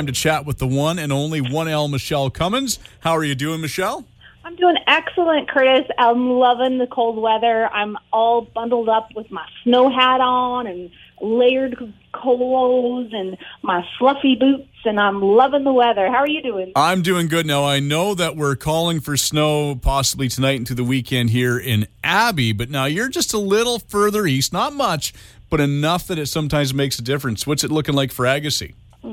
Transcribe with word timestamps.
time 0.00 0.06
to 0.06 0.12
chat 0.12 0.46
with 0.46 0.56
the 0.56 0.66
one 0.66 0.98
and 0.98 1.12
only 1.12 1.42
1L 1.42 1.90
Michelle 1.90 2.30
Cummins. 2.30 2.78
How 3.00 3.12
are 3.12 3.22
you 3.22 3.34
doing, 3.34 3.60
Michelle? 3.60 4.06
I'm 4.44 4.56
doing 4.56 4.76
excellent, 4.86 5.50
Curtis. 5.50 5.86
I'm 5.98 6.30
loving 6.30 6.78
the 6.78 6.86
cold 6.86 7.20
weather. 7.20 7.66
I'm 7.66 7.98
all 8.10 8.40
bundled 8.40 8.88
up 8.88 9.10
with 9.14 9.30
my 9.30 9.46
snow 9.62 9.90
hat 9.90 10.22
on 10.22 10.66
and 10.66 10.90
layered 11.20 11.76
clothes 12.12 13.10
and 13.12 13.36
my 13.60 13.84
fluffy 13.98 14.36
boots, 14.36 14.70
and 14.86 14.98
I'm 14.98 15.20
loving 15.20 15.64
the 15.64 15.72
weather. 15.74 16.08
How 16.08 16.20
are 16.20 16.28
you 16.28 16.40
doing? 16.40 16.72
I'm 16.74 17.02
doing 17.02 17.28
good 17.28 17.44
now. 17.44 17.66
I 17.66 17.78
know 17.78 18.14
that 18.14 18.36
we're 18.36 18.56
calling 18.56 19.00
for 19.00 19.18
snow 19.18 19.74
possibly 19.74 20.28
tonight 20.28 20.56
into 20.56 20.74
the 20.74 20.84
weekend 20.84 21.28
here 21.28 21.58
in 21.58 21.86
Abby, 22.02 22.54
but 22.54 22.70
now 22.70 22.86
you're 22.86 23.10
just 23.10 23.34
a 23.34 23.38
little 23.38 23.78
further 23.78 24.26
east, 24.26 24.50
not 24.50 24.72
much, 24.72 25.12
but 25.50 25.60
enough 25.60 26.06
that 26.06 26.18
it 26.18 26.28
sometimes 26.28 26.72
makes 26.72 26.98
a 26.98 27.02
difference. 27.02 27.46
What's 27.46 27.64
it 27.64 27.70
looking 27.70 27.94
like 27.94 28.12
for 28.12 28.24
Agassiz? 28.24 28.72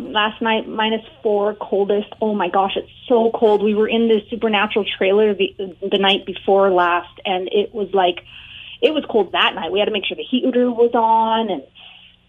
Last 0.10 0.42
night, 0.42 0.68
minus 0.68 1.06
four, 1.22 1.56
coldest. 1.56 2.08
Oh 2.22 2.34
my 2.34 2.50
gosh, 2.50 2.74
it's 2.76 2.90
so 3.08 3.32
cold. 3.34 3.64
We 3.64 3.76
were 3.76 3.88
in 3.88 4.08
the 4.08 4.22
supernatural 4.30 4.86
trailer 4.98 5.34
the, 5.34 5.56
the 5.82 5.98
night 5.98 6.26
before 6.26 6.72
last, 6.72 7.20
and 7.26 7.50
it 7.52 7.74
was 7.74 7.90
like, 7.94 8.20
it 8.82 8.94
was 8.94 9.04
cold 9.10 9.32
that 9.34 9.56
night. 9.56 9.72
We 9.72 9.80
had 9.80 9.86
to 9.86 9.92
make 9.92 10.06
sure 10.06 10.16
the 10.18 10.24
heater 10.24 10.70
was 10.72 10.92
on 10.94 11.50
and 11.50 11.64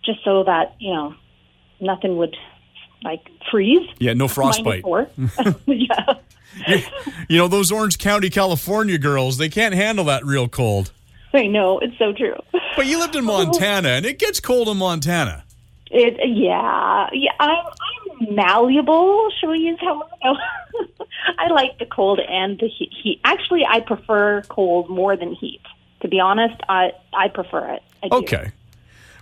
just 0.05 0.25
so 0.25 0.45
that 0.45 0.75
you 0.79 0.93
know 0.93 1.15
nothing 1.81 2.17
would 2.17 2.37
like 3.03 3.21
freeze. 3.51 3.89
Yeah, 3.99 4.15
no 4.15 4.29
frostbite. 4.29 4.85
yeah. 5.67 6.15
You, 6.67 6.83
you, 7.29 7.39
know 7.39 7.49
those 7.49 7.71
Orange 7.71 7.99
County, 7.99 8.31
California 8.31 8.99
girls, 8.99 9.39
they 9.39 9.49
can't 9.49 9.75
handle 9.75 10.05
that 10.07 10.25
real 10.25 10.49
cold. 10.49 10.93
I 11.35 11.47
know 11.47 11.79
it's 11.79 11.97
so 11.99 12.13
true. 12.13 12.35
But 12.77 12.87
you 12.87 12.99
lived 12.99 13.15
in 13.15 13.25
oh. 13.29 13.45
Montana, 13.45 13.91
and 13.91 14.07
it 14.07 14.19
gets 14.19 14.41
cold 14.41 14.69
in 14.69 14.79
Montana. 14.79 15.45
It 15.91 16.19
yeah 16.29 17.09
yeah. 17.13 17.33
I'm, 17.41 17.65
I'm 18.21 18.35
malleable. 18.35 19.31
Shall 19.39 19.51
we 19.51 19.61
use 19.61 19.79
how? 19.81 20.09
I 21.39 21.49
like 21.49 21.79
the 21.79 21.87
cold 21.87 22.21
and 22.21 22.59
the 22.59 22.69
heat. 22.69 22.93
heat. 23.03 23.21
Actually, 23.25 23.65
I 23.65 23.81
prefer 23.81 24.43
cold 24.49 24.91
more 24.91 25.17
than 25.17 25.35
heat. 25.35 25.61
To 26.01 26.09
be 26.09 26.21
honest, 26.21 26.61
I 26.69 26.93
I 27.13 27.29
prefer 27.29 27.75
it. 27.75 27.83
I 28.03 28.09
okay. 28.13 28.53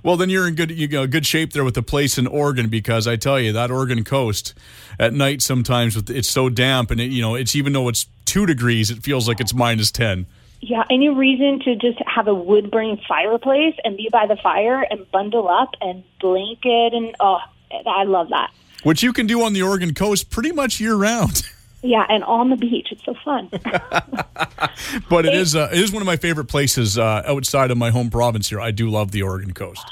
Well, 0.02 0.16
then 0.16 0.30
you're 0.30 0.46
in 0.46 0.54
good 0.54 0.70
you 0.70 0.86
know, 0.88 1.06
good 1.06 1.26
shape 1.26 1.52
there 1.52 1.64
with 1.64 1.74
the 1.74 1.82
place 1.82 2.16
in 2.16 2.26
Oregon 2.26 2.68
because 2.68 3.08
I 3.08 3.16
tell 3.16 3.40
you 3.40 3.52
that 3.52 3.70
Oregon 3.70 4.04
coast 4.04 4.54
at 5.00 5.12
night 5.12 5.42
sometimes 5.42 5.96
it's 5.96 6.28
so 6.28 6.48
damp 6.48 6.90
and 6.90 7.00
it, 7.00 7.10
you 7.10 7.20
know 7.20 7.34
it's 7.34 7.56
even 7.56 7.72
though 7.72 7.88
it's 7.88 8.06
two 8.24 8.46
degrees 8.46 8.90
it 8.90 9.02
feels 9.02 9.26
like 9.26 9.40
it's 9.40 9.52
minus 9.52 9.90
ten. 9.90 10.26
Yeah, 10.60 10.84
any 10.90 11.08
reason 11.08 11.60
to 11.60 11.76
just 11.76 11.98
have 12.06 12.28
a 12.28 12.34
wood 12.34 12.70
burning 12.70 13.00
fireplace 13.08 13.74
and 13.84 13.96
be 13.96 14.08
by 14.10 14.26
the 14.26 14.36
fire 14.36 14.84
and 14.90 15.10
bundle 15.10 15.48
up 15.48 15.70
and 15.80 16.02
blanket 16.20 16.94
and 16.94 17.14
oh, 17.20 17.38
I 17.86 18.04
love 18.04 18.30
that. 18.30 18.50
Which 18.82 19.02
you 19.02 19.12
can 19.12 19.26
do 19.26 19.42
on 19.42 19.52
the 19.52 19.62
Oregon 19.62 19.94
coast 19.94 20.30
pretty 20.30 20.52
much 20.52 20.80
year 20.80 20.94
round. 20.94 21.42
Yeah, 21.82 22.04
and 22.08 22.24
on 22.24 22.50
the 22.50 22.56
beach, 22.56 22.88
it's 22.90 23.04
so 23.04 23.14
fun. 23.24 23.48
but 25.08 25.24
it, 25.24 25.26
it 25.26 25.34
is 25.34 25.54
uh, 25.54 25.68
it 25.72 25.78
is 25.78 25.92
one 25.92 26.02
of 26.02 26.06
my 26.06 26.16
favorite 26.16 26.46
places 26.46 26.98
uh, 26.98 27.22
outside 27.24 27.70
of 27.70 27.78
my 27.78 27.90
home 27.90 28.10
province 28.10 28.48
here. 28.48 28.60
I 28.60 28.72
do 28.72 28.90
love 28.90 29.12
the 29.12 29.22
Oregon 29.22 29.52
coast. 29.52 29.84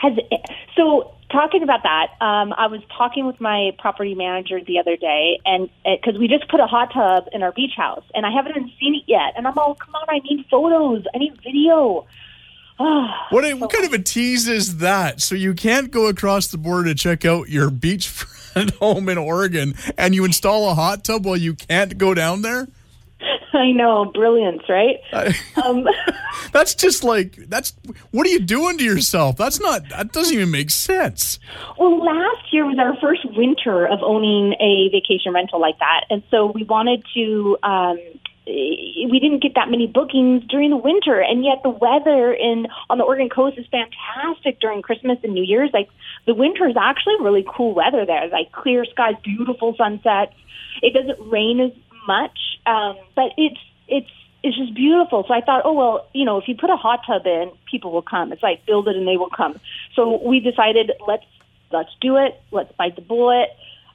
Has 0.00 0.12
so 0.76 1.17
talking 1.30 1.62
about 1.62 1.82
that, 1.82 2.08
um, 2.20 2.52
I 2.52 2.66
was 2.66 2.80
talking 2.96 3.26
with 3.26 3.40
my 3.40 3.72
property 3.78 4.14
manager 4.14 4.60
the 4.64 4.78
other 4.78 4.96
day, 4.96 5.40
and 5.44 5.68
because 5.84 6.16
uh, 6.16 6.18
we 6.18 6.28
just 6.28 6.48
put 6.48 6.60
a 6.60 6.66
hot 6.66 6.92
tub 6.92 7.28
in 7.32 7.42
our 7.42 7.52
beach 7.52 7.74
house, 7.76 8.04
and 8.14 8.24
I 8.24 8.30
haven't 8.30 8.52
even 8.52 8.70
seen 8.80 8.94
it 8.94 9.04
yet, 9.06 9.34
and 9.36 9.46
I'm 9.46 9.56
all, 9.58 9.74
come 9.74 9.94
on, 9.94 10.06
I 10.08 10.18
need 10.20 10.46
photos, 10.50 11.04
I 11.14 11.18
need 11.18 11.38
video. 11.42 12.06
what, 12.78 13.44
a, 13.44 13.54
what 13.54 13.72
kind 13.72 13.84
of 13.84 13.92
a 13.92 13.98
tease 13.98 14.48
is 14.48 14.78
that? 14.78 15.20
So 15.20 15.34
you 15.34 15.54
can't 15.54 15.90
go 15.90 16.06
across 16.06 16.46
the 16.46 16.58
border 16.58 16.90
to 16.90 16.94
check 16.94 17.24
out 17.24 17.48
your 17.48 17.70
beachfront 17.70 18.74
home 18.76 19.08
in 19.08 19.18
Oregon, 19.18 19.74
and 19.96 20.14
you 20.14 20.24
install 20.24 20.70
a 20.70 20.74
hot 20.74 21.04
tub 21.04 21.26
while 21.26 21.36
you 21.36 21.54
can't 21.54 21.98
go 21.98 22.14
down 22.14 22.42
there? 22.42 22.68
I 23.52 23.72
know, 23.72 24.06
brilliance, 24.06 24.62
right? 24.68 25.00
um, 25.64 25.86
that's 26.52 26.74
just 26.74 27.04
like 27.04 27.36
that's. 27.48 27.74
What 28.10 28.26
are 28.26 28.30
you 28.30 28.40
doing 28.40 28.78
to 28.78 28.84
yourself? 28.84 29.36
That's 29.36 29.60
not. 29.60 29.88
That 29.90 30.12
doesn't 30.12 30.34
even 30.34 30.50
make 30.50 30.70
sense. 30.70 31.38
Well, 31.78 32.04
last 32.04 32.52
year 32.52 32.66
was 32.66 32.78
our 32.78 32.96
first 33.00 33.24
winter 33.36 33.86
of 33.86 34.00
owning 34.02 34.54
a 34.60 34.88
vacation 34.90 35.32
rental 35.32 35.60
like 35.60 35.78
that, 35.78 36.04
and 36.10 36.22
so 36.30 36.46
we 36.46 36.64
wanted 36.64 37.04
to. 37.14 37.56
Um, 37.62 37.98
we 38.46 39.18
didn't 39.20 39.42
get 39.42 39.54
that 39.56 39.70
many 39.70 39.86
bookings 39.86 40.42
during 40.48 40.70
the 40.70 40.76
winter, 40.76 41.20
and 41.20 41.44
yet 41.44 41.62
the 41.62 41.68
weather 41.68 42.32
in 42.32 42.66
on 42.88 42.96
the 42.96 43.04
Oregon 43.04 43.28
coast 43.28 43.58
is 43.58 43.66
fantastic 43.70 44.58
during 44.58 44.80
Christmas 44.80 45.18
and 45.22 45.34
New 45.34 45.42
Year's. 45.42 45.70
Like 45.74 45.90
the 46.26 46.34
winter 46.34 46.66
is 46.66 46.76
actually 46.80 47.16
really 47.20 47.44
cool 47.46 47.74
weather 47.74 48.06
there, 48.06 48.26
like 48.28 48.50
clear 48.52 48.86
skies, 48.86 49.16
beautiful 49.22 49.74
sunsets. 49.76 50.32
It 50.80 50.94
doesn't 50.94 51.28
rain 51.28 51.60
as 51.60 51.72
much, 52.08 52.38
um, 52.66 52.96
but 53.14 53.30
it's 53.36 53.60
it's 53.86 54.10
it's 54.42 54.56
just 54.56 54.74
beautiful. 54.74 55.24
So 55.28 55.34
I 55.34 55.42
thought, 55.42 55.62
oh 55.64 55.74
well, 55.74 56.08
you 56.12 56.24
know, 56.24 56.38
if 56.38 56.48
you 56.48 56.56
put 56.56 56.70
a 56.70 56.76
hot 56.76 57.00
tub 57.06 57.26
in, 57.26 57.52
people 57.70 57.92
will 57.92 58.08
come. 58.14 58.32
It's 58.32 58.42
like 58.42 58.66
build 58.66 58.88
it 58.88 58.96
and 58.96 59.06
they 59.06 59.16
will 59.16 59.30
come. 59.30 59.60
So 59.94 60.20
we 60.26 60.40
decided 60.40 60.90
let's 61.06 61.26
let's 61.70 61.90
do 62.00 62.16
it. 62.16 62.40
Let's 62.50 62.72
bite 62.72 62.96
the 62.96 63.02
bullet. 63.02 63.50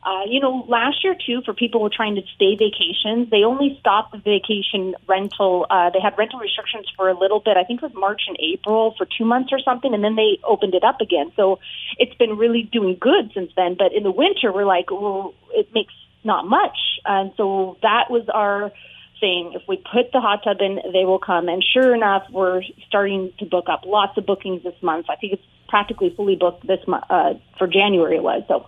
Uh, 0.06 0.26
you 0.28 0.42
know, 0.42 0.66
last 0.68 1.02
year 1.02 1.16
too, 1.16 1.42
for 1.46 1.54
people 1.54 1.80
who 1.80 1.86
were 1.86 1.98
trying 2.02 2.16
to 2.16 2.24
stay 2.36 2.58
vacations, 2.60 3.30
they 3.32 3.44
only 3.46 3.78
stopped 3.80 4.12
the 4.12 4.18
vacation 4.18 4.96
rental. 5.08 5.66
Uh, 5.70 5.90
they 5.92 6.02
had 6.02 6.18
rental 6.18 6.40
restrictions 6.40 6.92
for 6.98 7.08
a 7.08 7.18
little 7.18 7.40
bit. 7.40 7.56
I 7.56 7.64
think 7.64 7.82
it 7.82 7.86
was 7.86 7.96
March 7.96 8.24
and 8.28 8.38
April 8.54 8.94
for 8.98 9.08
two 9.18 9.24
months 9.24 9.54
or 9.54 9.60
something, 9.60 9.94
and 9.94 10.04
then 10.04 10.16
they 10.16 10.40
opened 10.44 10.76
it 10.76 10.84
up 10.84 11.00
again. 11.00 11.32
So 11.38 11.60
it's 11.98 12.16
been 12.16 12.36
really 12.36 12.64
doing 12.64 12.98
good 13.00 13.32
since 13.34 13.52
then. 13.56 13.76
But 13.80 13.94
in 13.94 14.04
the 14.04 14.12
winter, 14.12 14.52
we're 14.52 14.66
like, 14.66 14.92
well, 14.92 15.34
it 15.52 15.74
makes 15.74 15.94
not 16.24 16.48
much. 16.48 16.78
And 17.06 17.32
so 17.38 17.78
that 17.82 18.10
was 18.10 18.24
our 18.34 18.72
thing. 19.20 19.54
If 19.56 19.62
we 19.68 19.78
put 19.78 20.12
the 20.12 20.20
hot 20.20 20.44
tub 20.44 20.58
in, 20.60 20.80
they 20.92 21.06
will 21.06 21.20
come. 21.20 21.48
And 21.48 21.64
sure 21.64 21.96
enough, 21.96 22.24
we're 22.32 22.62
starting 22.88 23.32
to 23.40 23.46
book 23.46 23.66
up 23.70 23.84
lots 23.86 24.18
of 24.18 24.26
bookings 24.26 24.64
this 24.64 24.76
month. 24.82 25.08
I 25.10 25.16
think 25.16 25.34
it's 25.34 25.44
practically 25.70 26.14
fully 26.16 26.36
booked 26.36 26.68
this 26.68 26.86
month 26.88 27.06
uh, 27.10 27.34
for 27.58 27.68
January. 27.68 28.18
It 28.18 28.24
was 28.24 28.44
so. 28.48 28.66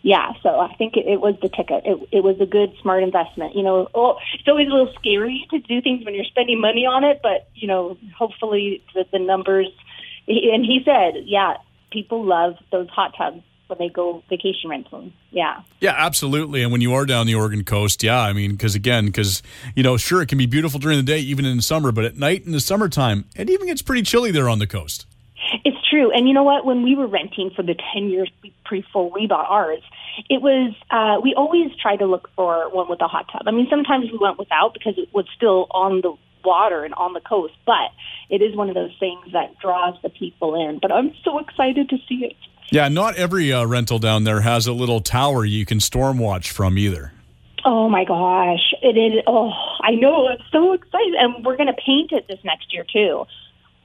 Yeah, 0.00 0.32
so 0.44 0.60
I 0.60 0.72
think 0.76 0.96
it, 0.96 1.20
was 1.20 1.34
the 1.42 1.48
ticket. 1.48 1.82
It, 1.84 2.08
it 2.12 2.22
was 2.22 2.40
a 2.40 2.46
good, 2.46 2.72
smart 2.80 3.02
investment. 3.02 3.56
You 3.56 3.64
know, 3.64 3.88
oh, 3.96 4.16
it's 4.32 4.46
always 4.46 4.68
a 4.68 4.70
little 4.70 4.94
scary 4.94 5.44
to 5.50 5.58
do 5.58 5.82
things 5.82 6.04
when 6.04 6.14
you're 6.14 6.24
spending 6.24 6.60
money 6.60 6.86
on 6.86 7.02
it, 7.02 7.18
but 7.20 7.48
you 7.56 7.66
know, 7.66 7.98
hopefully 8.16 8.80
the, 8.94 9.04
the 9.10 9.18
numbers. 9.18 9.66
And 10.28 10.64
he 10.64 10.82
said, 10.84 11.24
yeah, 11.26 11.56
people 11.90 12.24
love 12.24 12.54
those 12.70 12.88
hot 12.88 13.14
tubs 13.18 13.42
when 13.68 13.78
they 13.78 13.88
go 13.88 14.22
vacation 14.28 14.70
rental. 14.70 15.10
Yeah. 15.30 15.62
Yeah, 15.80 15.94
absolutely. 15.96 16.62
And 16.62 16.72
when 16.72 16.80
you 16.80 16.94
are 16.94 17.06
down 17.06 17.26
the 17.26 17.34
Oregon 17.34 17.64
coast, 17.64 18.02
yeah, 18.02 18.20
I 18.20 18.32
mean, 18.32 18.52
because 18.52 18.74
again, 18.74 19.06
because 19.06 19.42
you 19.76 19.82
know, 19.82 19.96
sure, 19.96 20.22
it 20.22 20.26
can 20.26 20.38
be 20.38 20.46
beautiful 20.46 20.80
during 20.80 20.98
the 20.98 21.04
day, 21.04 21.18
even 21.20 21.44
in 21.44 21.56
the 21.56 21.62
summer, 21.62 21.92
but 21.92 22.04
at 22.04 22.16
night 22.16 22.44
in 22.44 22.52
the 22.52 22.60
summertime, 22.60 23.26
it 23.36 23.48
even 23.50 23.66
gets 23.66 23.82
pretty 23.82 24.02
chilly 24.02 24.30
there 24.30 24.48
on 24.48 24.58
the 24.58 24.66
coast. 24.66 25.06
It's 25.64 25.78
true. 25.88 26.10
And 26.12 26.28
you 26.28 26.34
know 26.34 26.42
what? 26.42 26.64
When 26.64 26.82
we 26.82 26.94
were 26.94 27.06
renting 27.06 27.50
for 27.54 27.62
the 27.62 27.74
10 27.94 28.10
years 28.10 28.30
before 28.70 29.10
we 29.10 29.26
bought 29.26 29.46
ours, 29.48 29.82
it 30.28 30.42
was, 30.42 30.74
uh, 30.90 31.20
we 31.22 31.34
always 31.34 31.74
tried 31.80 31.98
to 31.98 32.06
look 32.06 32.28
for 32.34 32.68
one 32.70 32.88
with 32.88 33.00
a 33.00 33.08
hot 33.08 33.26
tub. 33.32 33.42
I 33.46 33.50
mean, 33.50 33.66
sometimes 33.70 34.10
we 34.10 34.18
went 34.18 34.38
without 34.38 34.74
because 34.74 34.94
it 34.98 35.08
was 35.12 35.26
still 35.36 35.66
on 35.70 36.00
the 36.02 36.14
water 36.44 36.84
and 36.84 36.94
on 36.94 37.12
the 37.12 37.20
coast, 37.20 37.54
but 37.66 37.90
it 38.30 38.42
is 38.42 38.56
one 38.56 38.68
of 38.68 38.74
those 38.74 38.94
things 38.98 39.32
that 39.32 39.58
draws 39.58 39.94
the 40.02 40.08
people 40.08 40.54
in. 40.54 40.78
But 40.80 40.92
I'm 40.92 41.12
so 41.24 41.38
excited 41.38 41.88
to 41.90 41.96
see 42.08 42.24
it. 42.24 42.36
Yeah, 42.70 42.88
not 42.88 43.16
every 43.16 43.52
uh, 43.52 43.64
rental 43.64 43.98
down 43.98 44.24
there 44.24 44.42
has 44.42 44.66
a 44.66 44.72
little 44.72 45.00
tower 45.00 45.44
you 45.44 45.64
can 45.64 45.80
storm 45.80 46.18
watch 46.18 46.50
from 46.50 46.76
either. 46.78 47.12
Oh 47.64 47.88
my 47.88 48.04
gosh, 48.04 48.72
it 48.82 48.96
is! 48.96 49.22
Oh, 49.26 49.50
I 49.82 49.92
know. 49.92 50.28
I'm 50.28 50.38
so 50.52 50.72
excited, 50.72 51.14
and 51.18 51.44
we're 51.44 51.56
going 51.56 51.66
to 51.66 51.82
paint 51.84 52.12
it 52.12 52.26
this 52.28 52.38
next 52.44 52.72
year 52.72 52.84
too. 52.90 53.26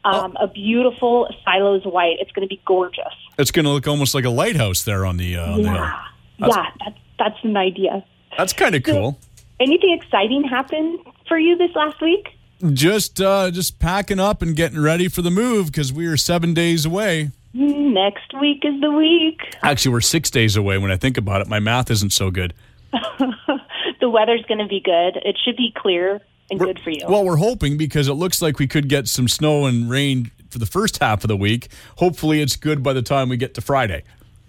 Um, 0.06 0.38
oh. 0.40 0.46
A 0.46 0.48
beautiful 0.48 1.28
silos 1.46 1.84
white. 1.86 2.18
It's 2.20 2.32
going 2.34 2.48
to 2.48 2.54
be 2.54 2.62
gorgeous. 2.66 3.14
It's 3.38 3.52
going 3.52 3.66
to 3.66 3.72
look 3.72 3.88
almost 3.88 4.14
like 4.14 4.26
a 4.26 4.30
lighthouse 4.30 4.84
there 4.84 5.06
on 5.06 5.18
the. 5.18 5.38
Uh, 5.38 5.58
yeah, 5.58 6.02
the 6.38 6.46
that's, 6.46 6.56
yeah. 6.56 6.66
That's 6.86 6.98
that's 7.20 7.44
an 7.44 7.58
idea. 7.58 8.06
That's 8.38 8.54
kind 8.54 8.76
of 8.76 8.84
cool. 8.84 9.14
So, 9.14 9.28
anything 9.60 9.98
exciting 10.02 10.44
happen 10.44 11.00
for 11.28 11.40
you 11.40 11.58
this 11.58 11.72
last 11.74 12.02
week? 12.02 12.28
Just 12.74 13.20
uh, 13.20 13.50
just 13.50 13.80
packing 13.80 14.20
up 14.20 14.42
and 14.42 14.56
getting 14.56 14.82
ready 14.82 15.08
for 15.08 15.22
the 15.22 15.32
move 15.32 15.68
because 15.68 15.92
we 15.92 16.06
are 16.06 16.18
seven 16.18 16.54
days 16.54 16.86
away. 16.86 17.32
Next 17.54 18.34
week 18.42 18.64
is 18.64 18.82
the 18.82 18.92
week. 18.92 19.42
Actually, 19.62 19.94
we're 19.94 20.02
six 20.02 20.32
days 20.32 20.56
away 20.56 20.78
when 20.80 20.92
I 20.92 20.98
think 20.98 21.18
about 21.18 21.42
it. 21.42 21.48
My 21.48 21.60
math 21.60 21.92
isn't 21.92 22.12
so 22.12 22.32
good. 22.32 22.54
the 24.00 24.10
weather's 24.10 24.44
going 24.48 24.60
to 24.60 24.68
be 24.68 24.80
good. 24.80 25.18
It 25.24 25.38
should 25.44 25.56
be 25.56 25.72
clear 25.76 26.20
and 26.50 26.60
we're, 26.60 26.68
good 26.68 26.80
for 26.80 26.90
you. 26.90 27.06
Well, 27.08 27.24
we're 27.24 27.38
hoping 27.38 27.78
because 27.78 28.08
it 28.08 28.14
looks 28.14 28.42
like 28.42 28.60
we 28.60 28.68
could 28.68 28.90
get 28.90 29.08
some 29.08 29.28
snow 29.28 29.66
and 29.66 29.90
rain 29.90 30.32
for 30.50 30.60
the 30.60 30.66
first 30.66 31.00
half 31.00 31.24
of 31.24 31.28
the 31.28 31.38
week. 31.38 31.70
Hopefully, 31.98 32.42
it's 32.42 32.56
good 32.56 32.82
by 32.82 32.94
the 32.94 33.02
time 33.02 33.30
we 33.30 33.38
get 33.38 33.54
to 33.56 33.62
Friday. 33.62 34.04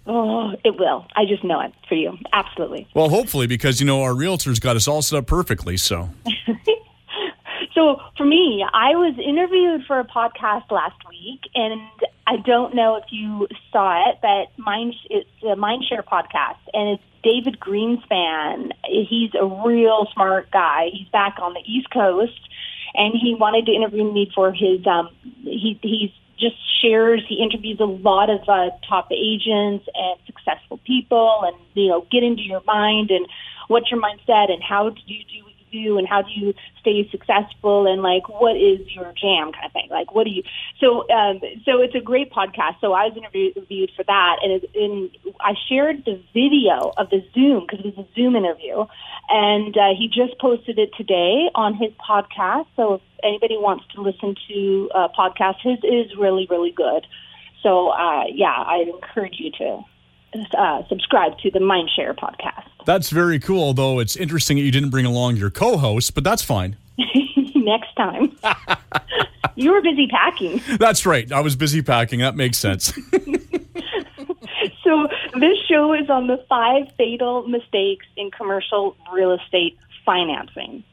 Oh, 0.07 0.51
it 0.63 0.77
will. 0.79 1.07
I 1.15 1.25
just 1.25 1.43
know 1.43 1.59
it 1.61 1.73
for 1.89 1.95
you. 1.95 2.17
Absolutely. 2.31 2.87
Well, 2.93 3.09
hopefully, 3.09 3.47
because, 3.47 3.79
you 3.79 3.87
know, 3.87 4.03
our 4.03 4.13
realtors 4.13 4.61
got 4.61 4.75
us 4.75 4.87
all 4.87 5.01
set 5.01 5.17
up 5.17 5.27
perfectly, 5.27 5.77
so. 5.77 6.09
so 7.75 7.99
for 8.17 8.25
me, 8.25 8.65
I 8.73 8.95
was 8.95 9.15
interviewed 9.19 9.85
for 9.85 9.99
a 9.99 10.05
podcast 10.05 10.71
last 10.71 10.97
week, 11.09 11.41
and 11.53 11.81
I 12.25 12.37
don't 12.37 12.73
know 12.73 12.95
if 12.95 13.03
you 13.11 13.47
saw 13.71 14.09
it, 14.09 14.19
but 14.21 14.47
Mind 14.57 14.95
it's 15.09 15.29
a 15.43 15.55
Mindshare 15.55 16.03
podcast, 16.03 16.63
and 16.73 16.97
it's 16.97 17.03
David 17.21 17.59
Greenspan. 17.59 18.71
He's 18.85 19.31
a 19.39 19.45
real 19.45 20.07
smart 20.13 20.49
guy. 20.51 20.89
He's 20.93 21.09
back 21.09 21.35
on 21.41 21.53
the 21.53 21.61
East 21.65 21.89
Coast, 21.91 22.39
and 22.93 23.13
he 23.13 23.35
wanted 23.35 23.65
to 23.65 23.73
interview 23.73 24.09
me 24.09 24.31
for 24.33 24.53
his. 24.53 24.87
Um, 24.87 25.09
he 25.43 25.77
he's 25.81 26.11
just 26.39 26.55
shares. 26.81 27.23
He 27.27 27.43
interviews 27.43 27.79
a 27.81 27.85
lot 27.85 28.29
of 28.29 28.39
uh, 28.47 28.69
top 28.87 29.11
agents 29.11 29.85
and 29.93 30.17
successful 30.25 30.79
people, 30.85 31.41
and 31.43 31.57
you 31.73 31.89
know, 31.89 32.07
get 32.09 32.23
into 32.23 32.43
your 32.43 32.63
mind 32.65 33.11
and 33.11 33.27
what's 33.67 33.89
your 33.91 34.01
mindset 34.01 34.51
and 34.51 34.61
how 34.63 34.89
do 34.89 35.01
you 35.05 35.23
do 35.25 35.44
do 35.83 35.97
and 35.97 36.07
how 36.07 36.21
do 36.21 36.31
you 36.31 36.53
stay 36.79 37.07
successful 37.11 37.87
and 37.87 38.01
like 38.01 38.27
what 38.29 38.55
is 38.55 38.79
your 38.95 39.11
jam 39.19 39.51
kind 39.51 39.65
of 39.65 39.71
thing? 39.71 39.87
Like 39.89 40.13
what 40.13 40.25
do 40.25 40.31
you 40.31 40.43
so 40.79 41.09
um 41.09 41.39
so 41.65 41.81
it's 41.81 41.95
a 41.95 42.01
great 42.01 42.31
podcast. 42.31 42.79
So 42.81 42.93
i 42.93 43.07
was 43.07 43.17
interviewed 43.17 43.91
for 43.95 44.03
that 44.03 44.37
and, 44.43 45.09
i 45.39 45.53
shared 45.67 46.05
the 46.05 46.21
video 46.33 46.93
of 46.97 47.09
the 47.09 47.23
zoom 47.33 47.65
because 47.65 47.85
it 47.85 47.95
was 47.95 48.05
a 48.05 48.15
zoom 48.15 48.35
interview. 48.35 48.85
And 49.29 49.75
uh, 49.75 49.93
he 49.97 50.07
just 50.07 50.39
posted 50.39 50.77
it 50.77 50.91
today 50.95 51.49
on 51.55 51.73
his 51.73 51.91
podcast. 51.93 52.67
So 52.75 52.95
if 52.95 53.01
anybody 53.23 53.57
wants 53.57 53.85
to 53.95 54.01
listen 54.01 54.35
to 54.49 54.89
a 54.93 55.09
podcast 55.09 55.61
his 55.61 55.79
is 55.83 56.15
really 56.17 56.47
really 56.49 56.71
good. 56.71 57.05
So 57.63 57.89
uh 57.89 58.25
yeah 58.31 58.63
i 58.75 58.85
encourage 58.93 59.39
you 59.39 59.51
to 59.59 59.83
uh, 60.57 60.87
subscribe 60.87 61.37
to 61.39 61.51
the 61.51 61.59
Mindshare 61.59 62.15
podcast. 62.15 62.65
That's 62.85 63.09
very 63.09 63.39
cool, 63.39 63.73
though 63.73 63.99
it's 63.99 64.15
interesting 64.15 64.57
that 64.57 64.63
you 64.63 64.71
didn't 64.71 64.89
bring 64.89 65.05
along 65.05 65.37
your 65.37 65.49
co 65.49 65.77
host, 65.77 66.13
but 66.13 66.23
that's 66.23 66.43
fine. 66.43 66.77
Next 67.55 67.95
time. 67.95 68.37
you 69.55 69.71
were 69.71 69.81
busy 69.81 70.07
packing. 70.07 70.61
That's 70.77 71.05
right. 71.05 71.31
I 71.31 71.41
was 71.41 71.55
busy 71.55 71.81
packing. 71.81 72.19
That 72.19 72.35
makes 72.35 72.57
sense. 72.57 72.93
so, 74.83 75.07
this 75.39 75.57
show 75.67 75.93
is 75.93 76.09
on 76.09 76.27
the 76.27 76.43
five 76.47 76.85
fatal 76.97 77.47
mistakes 77.47 78.05
in 78.15 78.29
commercial 78.31 78.95
real 79.11 79.31
estate 79.31 79.77
financing. 80.05 80.83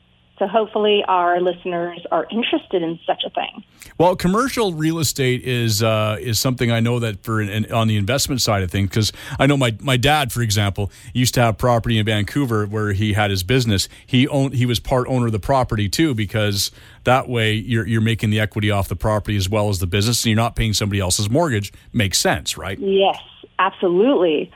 So 0.43 0.49
hopefully 0.49 1.05
our 1.07 1.41
listeners 1.41 2.05
are 2.11 2.27
interested 2.33 2.83
in 2.83 2.99
such 3.07 3.23
a 3.25 3.31
thing. 3.31 3.63
Well, 3.97 4.17
commercial 4.17 4.75
real 4.75 4.99
estate 4.99 5.43
is 5.45 5.85
uh, 5.85 6.17
is 6.19 6.41
something 6.41 6.73
I 6.73 6.81
know 6.81 6.99
that 6.99 7.23
for 7.23 7.41
an, 7.41 7.71
on 7.71 7.87
the 7.87 7.97
investment 7.97 8.43
side 8.43 8.65
of 8.65 8.71
things 8.73 8.89
because 8.89 9.13
I 9.39 9.47
know 9.47 9.57
my 9.57 9.77
my 9.79 9.97
dad, 9.97 10.33
for 10.33 10.43
example, 10.43 10.91
used 11.15 11.35
to 11.35 11.43
have 11.43 11.59
property 11.59 11.97
in 11.97 12.07
Vancouver 12.07 12.67
where 12.67 12.93
he 12.93 13.13
had 13.13 13.31
his 13.31 13.45
business. 13.45 13.89
He 14.05 14.27
owned 14.27 14.55
he 14.55 14.67
was 14.67 14.81
part 14.81 15.07
owner 15.07 15.27
of 15.27 15.33
the 15.33 15.39
property 15.39 15.89
too 15.89 16.13
because 16.13 16.73
that 17.05 17.29
way 17.29 17.53
you're 17.53 17.87
you're 17.87 18.01
making 18.01 18.31
the 18.31 18.41
equity 18.41 18.73
off 18.73 18.89
the 18.89 18.97
property 18.97 19.37
as 19.37 19.49
well 19.49 19.69
as 19.69 19.79
the 19.79 19.87
business, 19.87 20.25
and 20.25 20.31
you're 20.31 20.37
not 20.37 20.57
paying 20.57 20.73
somebody 20.73 20.99
else's 20.99 21.31
mortgage. 21.31 21.73
Makes 21.93 22.19
sense, 22.19 22.59
right? 22.59 22.81
Yes, 22.81 23.21
absolutely. 23.61 24.51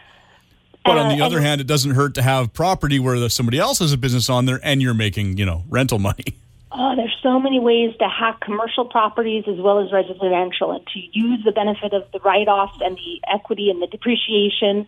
But 0.87 0.99
on 0.99 1.17
the 1.17 1.23
uh, 1.23 1.27
other 1.27 1.41
hand, 1.41 1.61
it 1.61 1.67
doesn't 1.67 1.93
hurt 1.93 2.15
to 2.15 2.23
have 2.23 2.53
property 2.53 2.99
where 2.99 3.29
somebody 3.29 3.59
else 3.59 3.79
has 3.81 3.93
a 3.93 3.99
business 3.99 4.29
on 4.29 4.47
there 4.47 4.61
and 4.63 4.81
you're 4.81 4.95
making, 4.95 5.37
you 5.37 5.45
know, 5.45 5.65
rental 5.69 5.99
money. 5.99 6.25
Oh, 6.73 6.95
there's 6.97 7.17
so 7.23 7.39
many 7.39 7.61
ways 7.61 7.95
to 7.99 8.09
hack 8.09 8.41
commercial 8.41 8.85
properties 8.85 9.45
as 9.49 9.59
well 9.59 9.79
as 9.79 9.93
residential 9.93 10.73
and 10.73 10.87
to 10.89 11.01
use 11.13 11.45
the 11.45 11.53
benefit 11.53 11.93
of 11.93 12.05
the 12.13 12.21
write-offs 12.21 12.79
and 12.81 12.97
the 12.97 13.21
equity 13.33 13.71
and 13.71 13.83
the 13.83 13.87
depreciation 13.87 14.87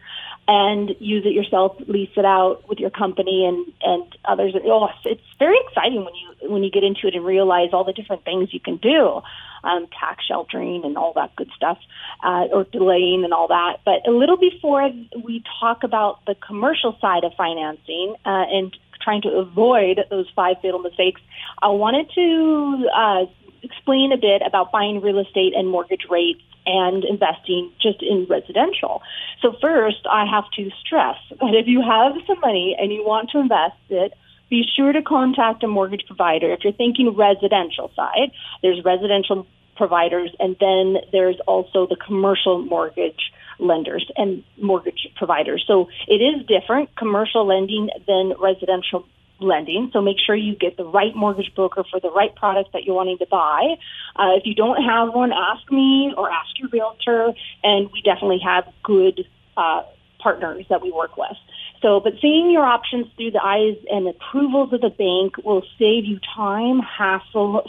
and 0.48 0.96
use 0.98 1.24
it 1.26 1.34
yourself, 1.34 1.76
lease 1.86 2.10
it 2.16 2.24
out 2.24 2.66
with 2.68 2.78
your 2.78 2.90
company 2.90 3.44
and, 3.46 3.72
and 3.82 4.16
others. 4.24 4.54
Oh, 4.64 4.88
it's 5.04 5.20
very 5.38 5.58
exciting 5.68 6.04
when 6.04 6.14
you, 6.14 6.50
when 6.50 6.64
you 6.64 6.70
get 6.70 6.82
into 6.82 7.06
it 7.06 7.14
and 7.14 7.24
realize 7.24 7.68
all 7.74 7.84
the 7.84 7.92
different 7.92 8.24
things 8.24 8.52
you 8.52 8.60
can 8.60 8.76
do 8.76 9.20
um, 9.62 9.86
tax 9.88 10.24
sheltering 10.26 10.84
and 10.84 10.96
all 10.96 11.12
that 11.14 11.34
good 11.36 11.50
stuff, 11.54 11.78
uh, 12.24 12.46
or 12.52 12.64
delaying 12.64 13.24
and 13.24 13.32
all 13.32 13.48
that. 13.48 13.80
But 13.84 14.06
a 14.06 14.10
little 14.10 14.36
before 14.36 14.90
we 15.22 15.42
talk 15.60 15.82
about 15.84 16.24
the 16.26 16.34
commercial 16.34 16.96
side 17.00 17.24
of 17.24 17.32
financing 17.36 18.14
uh, 18.24 18.44
and 18.50 18.76
trying 19.02 19.22
to 19.22 19.28
avoid 19.30 20.00
those 20.10 20.26
five 20.34 20.56
fatal 20.62 20.80
mistakes, 20.80 21.20
I 21.60 21.68
wanted 21.68 22.10
to 22.14 22.88
uh, 22.94 23.26
explain 23.62 24.12
a 24.12 24.16
bit 24.16 24.43
about 24.46 24.72
buying 24.72 25.00
real 25.00 25.19
estate 25.19 25.55
and 25.56 25.69
mortgage 25.69 26.06
rates 26.10 26.43
and 26.66 27.05
investing 27.05 27.72
just 27.81 28.02
in 28.02 28.26
residential. 28.28 29.02
So 29.40 29.56
first, 29.60 30.06
I 30.10 30.26
have 30.31 30.44
to 30.56 30.70
stress 30.84 31.16
that 31.31 31.55
if 31.55 31.66
you 31.66 31.82
have 31.82 32.12
some 32.26 32.40
money 32.40 32.76
and 32.78 32.93
you 32.93 33.05
want 33.05 33.31
to 33.31 33.38
invest 33.38 33.76
it, 33.88 34.12
be 34.50 34.64
sure 34.76 34.93
to 34.93 35.02
contact 35.02 35.62
a 35.62 35.69
mortgage 35.69 36.05
provider. 36.06 36.52
If 36.52 36.60
you're 36.64 36.72
thinking 36.72 37.14
residential 37.16 37.90
side, 37.94 38.32
there's 38.62 38.84
residential 38.84 39.46
providers, 39.76 40.34
and 40.40 40.56
then 40.60 40.96
there's 41.12 41.37
also 41.46 41.87
the 41.87 41.96
commercial 41.96 42.58
mortgage 42.58 43.32
lenders 43.58 44.10
and 44.16 44.43
mortgage 44.60 45.08
providers. 45.16 45.64
So 45.66 45.88
it 46.06 46.20
is 46.20 46.46
different, 46.46 46.94
commercial 46.96 47.46
lending 47.46 47.90
than 48.06 48.34
residential 48.38 49.06
lending. 49.40 49.90
So 49.93 50.00
make 50.00 50.17
sure 50.25 50.35
you 50.35 50.55
get 50.56 50.76
the 50.76 50.85
right 50.85 51.14
mortgage 51.14 51.52
broker 51.55 51.85
for 51.90 52.00
the 52.00 52.11
right 52.11 52.35
product 52.35 52.73
that 52.73 52.85
you're 52.85 52.94
wanting 52.94 53.19
to 53.19 53.26
buy. 53.26 53.76
Uh, 54.17 54.37
if 54.37 54.44
you 54.44 54.55
don't 54.55 54.82
have 54.82 55.14
one, 55.14 55.32
ask 55.32 55.70
me 55.70 56.12
or 56.17 56.31
ask 56.31 56.58
your 56.58 56.69
realtor, 56.70 57.32
and 57.62 57.90
we 57.93 58.02
definitely 58.02 58.40
have 58.44 58.64
good 58.82 59.26
uh, 59.56 59.82
partners 60.19 60.67
that 60.70 60.82
we 60.82 60.90
work 60.90 61.17
with. 61.17 61.37
So, 61.81 62.00
but 62.00 62.14
seeing 62.20 62.50
your 62.50 62.64
options 62.64 63.06
through 63.17 63.31
the 63.32 63.43
eyes 63.43 63.76
and 63.88 64.08
approvals 64.08 64.73
of 64.73 64.81
the 64.81 64.90
bank 64.90 65.37
will 65.44 65.62
save 65.79 66.05
you 66.05 66.19
time, 66.34 66.81
hassle, 66.81 67.62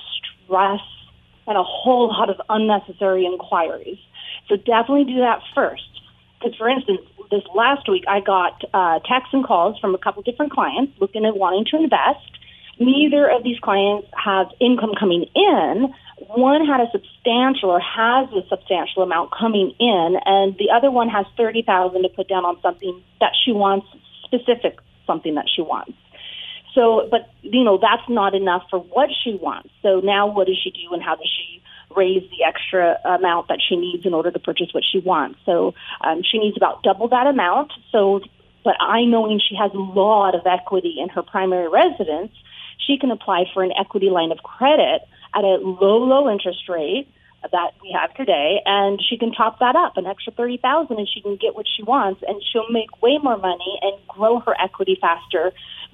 stress, 0.45 0.81
and 1.45 1.57
a 1.57 1.63
whole 1.63 2.07
lot 2.07 2.29
of 2.29 2.41
unnecessary 2.49 3.25
inquiries. 3.25 3.99
So 4.47 4.55
definitely 4.55 5.05
do 5.05 5.19
that 5.19 5.41
first. 5.53 5.83
Because, 6.39 6.55
for 6.55 6.69
instance, 6.69 7.01
this 7.31 7.43
last 7.53 7.87
week 7.89 8.05
I 8.07 8.21
got 8.21 8.63
uh, 8.73 8.99
texts 8.99 9.33
and 9.33 9.45
calls 9.45 9.77
from 9.79 9.93
a 9.93 9.97
couple 9.97 10.23
different 10.23 10.51
clients 10.51 10.93
looking 10.99 11.25
at 11.25 11.35
wanting 11.35 11.65
to 11.71 11.77
invest. 11.77 12.25
Neither 12.79 13.29
of 13.29 13.43
these 13.43 13.59
clients 13.59 14.07
have 14.15 14.47
income 14.59 14.93
coming 14.97 15.25
in. 15.35 15.93
One 16.35 16.65
had 16.65 16.79
a 16.81 16.89
substantial 16.91 17.71
or 17.71 17.79
has 17.79 18.29
a 18.31 18.47
substantial 18.47 19.03
amount 19.03 19.31
coming 19.31 19.73
in, 19.79 20.17
and 20.25 20.57
the 20.57 20.69
other 20.73 20.89
one 20.89 21.09
has 21.09 21.25
thirty 21.35 21.61
thousand 21.61 22.03
to 22.03 22.09
put 22.09 22.27
down 22.27 22.45
on 22.45 22.59
something 22.61 23.01
that 23.19 23.33
she 23.43 23.51
wants 23.51 23.87
specific 24.23 24.79
something 25.05 25.35
that 25.35 25.45
she 25.53 25.61
wants. 25.61 25.93
So, 26.75 27.07
but 27.09 27.29
you 27.41 27.63
know 27.63 27.77
that's 27.81 28.07
not 28.07 28.35
enough 28.35 28.63
for 28.69 28.79
what 28.79 29.09
she 29.23 29.35
wants. 29.35 29.69
So 29.81 29.99
now, 30.01 30.27
what 30.27 30.47
does 30.47 30.57
she 30.61 30.71
do, 30.71 30.93
and 30.93 31.01
how 31.01 31.15
does 31.15 31.27
she 31.27 31.58
raise 31.95 32.29
the 32.29 32.43
extra 32.43 32.97
amount 33.05 33.47
that 33.47 33.59
she 33.67 33.75
needs 33.75 34.05
in 34.05 34.13
order 34.13 34.31
to 34.31 34.39
purchase 34.39 34.69
what 34.71 34.83
she 34.89 34.99
wants? 34.99 35.39
So 35.45 35.73
um, 36.01 36.21
she 36.23 36.37
needs 36.37 36.57
about 36.57 36.83
double 36.83 37.07
that 37.09 37.27
amount. 37.27 37.71
So, 37.91 38.21
but 38.63 38.75
I 38.79 39.05
knowing 39.05 39.39
she 39.39 39.55
has 39.55 39.71
a 39.73 39.77
lot 39.77 40.35
of 40.35 40.45
equity 40.45 40.97
in 40.99 41.09
her 41.09 41.23
primary 41.23 41.67
residence, 41.67 42.31
she 42.77 42.97
can 42.97 43.11
apply 43.11 43.45
for 43.53 43.63
an 43.63 43.71
equity 43.79 44.09
line 44.09 44.31
of 44.31 44.39
credit 44.39 45.01
at 45.35 45.43
a 45.43 45.57
low, 45.61 45.97
low 45.97 46.29
interest 46.29 46.67
rate 46.69 47.07
that 47.41 47.71
we 47.81 47.95
have 47.99 48.13
today, 48.15 48.61
and 48.65 48.99
she 49.01 49.17
can 49.17 49.31
top 49.31 49.59
that 49.59 49.75
up 49.75 49.97
an 49.97 50.05
extra 50.05 50.33
thirty 50.33 50.57
thousand, 50.57 50.97
and 50.97 51.07
she 51.07 51.21
can 51.21 51.35
get 51.35 51.55
what 51.55 51.65
she 51.67 51.83
wants, 51.83 52.21
and 52.27 52.41
she'll 52.51 52.69
make 52.69 53.01
way 53.01 53.17
more 53.21 53.37
money 53.37 53.79
and 53.81 53.95
grow 54.07 54.39
her 54.39 54.55
equity 54.61 54.97
faster, 54.99 55.51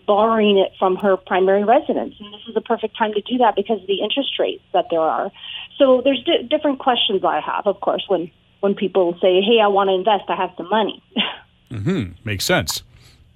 borrowing 0.07 0.57
it 0.57 0.71
from 0.79 0.95
her 0.97 1.17
primary 1.17 1.63
residence. 1.63 2.15
And 2.19 2.33
this 2.33 2.41
is 2.47 2.55
the 2.55 2.61
perfect 2.61 2.97
time 2.97 3.13
to 3.13 3.21
do 3.21 3.37
that 3.39 3.55
because 3.55 3.81
of 3.81 3.87
the 3.87 4.01
interest 4.01 4.39
rates 4.39 4.63
that 4.73 4.85
there 4.89 5.01
are. 5.01 5.31
So 5.77 6.01
there's 6.03 6.23
di- 6.23 6.43
different 6.49 6.79
questions 6.79 7.23
I 7.23 7.39
have, 7.39 7.67
of 7.67 7.79
course, 7.79 8.05
when 8.07 8.31
when 8.61 8.73
people 8.73 9.13
say, 9.21 9.41
"Hey, 9.41 9.59
I 9.61 9.67
want 9.67 9.89
to 9.89 9.93
invest. 9.93 10.29
I 10.29 10.35
have 10.35 10.51
some 10.57 10.69
money." 10.69 11.03
mm-hmm. 11.71 12.11
Makes 12.23 12.45
sense. 12.45 12.83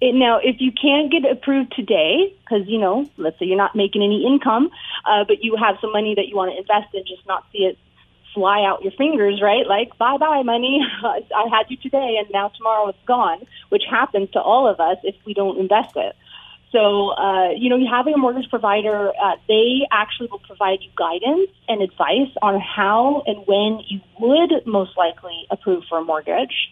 It, 0.02 0.16
now, 0.16 0.40
if 0.42 0.56
you 0.60 0.72
can't 0.72 1.12
get 1.12 1.30
approved 1.30 1.74
today, 1.76 2.34
because 2.42 2.68
you 2.68 2.80
know, 2.80 3.10
let's 3.18 3.38
say 3.38 3.46
you're 3.46 3.58
not 3.58 3.76
making 3.76 4.02
any 4.02 4.26
income, 4.26 4.70
uh, 5.06 5.26
but 5.28 5.44
you 5.44 5.58
have 5.58 5.76
some 5.82 5.92
money 5.92 6.16
that 6.16 6.28
you 6.28 6.36
want 6.36 6.52
to 6.52 6.58
invest 6.58 6.94
in, 6.94 7.04
just 7.06 7.28
not 7.28 7.46
see 7.52 7.60
it 7.60 7.78
fly 8.34 8.64
out 8.64 8.84
your 8.84 8.92
fingers, 8.94 9.42
right? 9.42 9.66
Like, 9.68 9.98
bye 9.98 10.18
bye, 10.18 10.44
money. 10.44 10.82
I 11.04 11.48
had 11.52 11.66
you 11.70 11.78
today 11.78 12.18
and 12.20 12.28
now 12.32 12.50
tomorrow 12.50 12.90
it's 12.90 13.06
gone, 13.06 13.46
which 13.70 13.84
happens 13.90 14.30
to 14.32 14.42
all 14.42 14.68
of 14.68 14.80
us 14.80 14.98
if 15.04 15.16
we 15.26 15.34
don't 15.34 15.58
invest 15.60 15.96
it. 15.96 16.16
So, 16.72 17.10
uh, 17.10 17.50
you 17.58 17.70
know, 17.70 17.80
having 17.90 18.14
a 18.14 18.18
mortgage 18.18 18.50
provider, 18.50 19.10
uh, 19.10 19.36
they 19.48 19.88
actually 19.92 20.28
will 20.32 20.40
provide 20.40 20.80
you 20.82 20.90
guidance 20.96 21.50
and 21.68 21.82
advice 21.82 22.30
on 22.44 22.60
how 22.60 23.24
and 23.26 23.38
when 23.48 23.82
you 23.88 24.02
would 24.20 24.68
most 24.68 24.96
likely 24.96 25.48
approve 25.50 25.84
for 25.90 25.98
a 25.98 26.04
mortgage. 26.04 26.70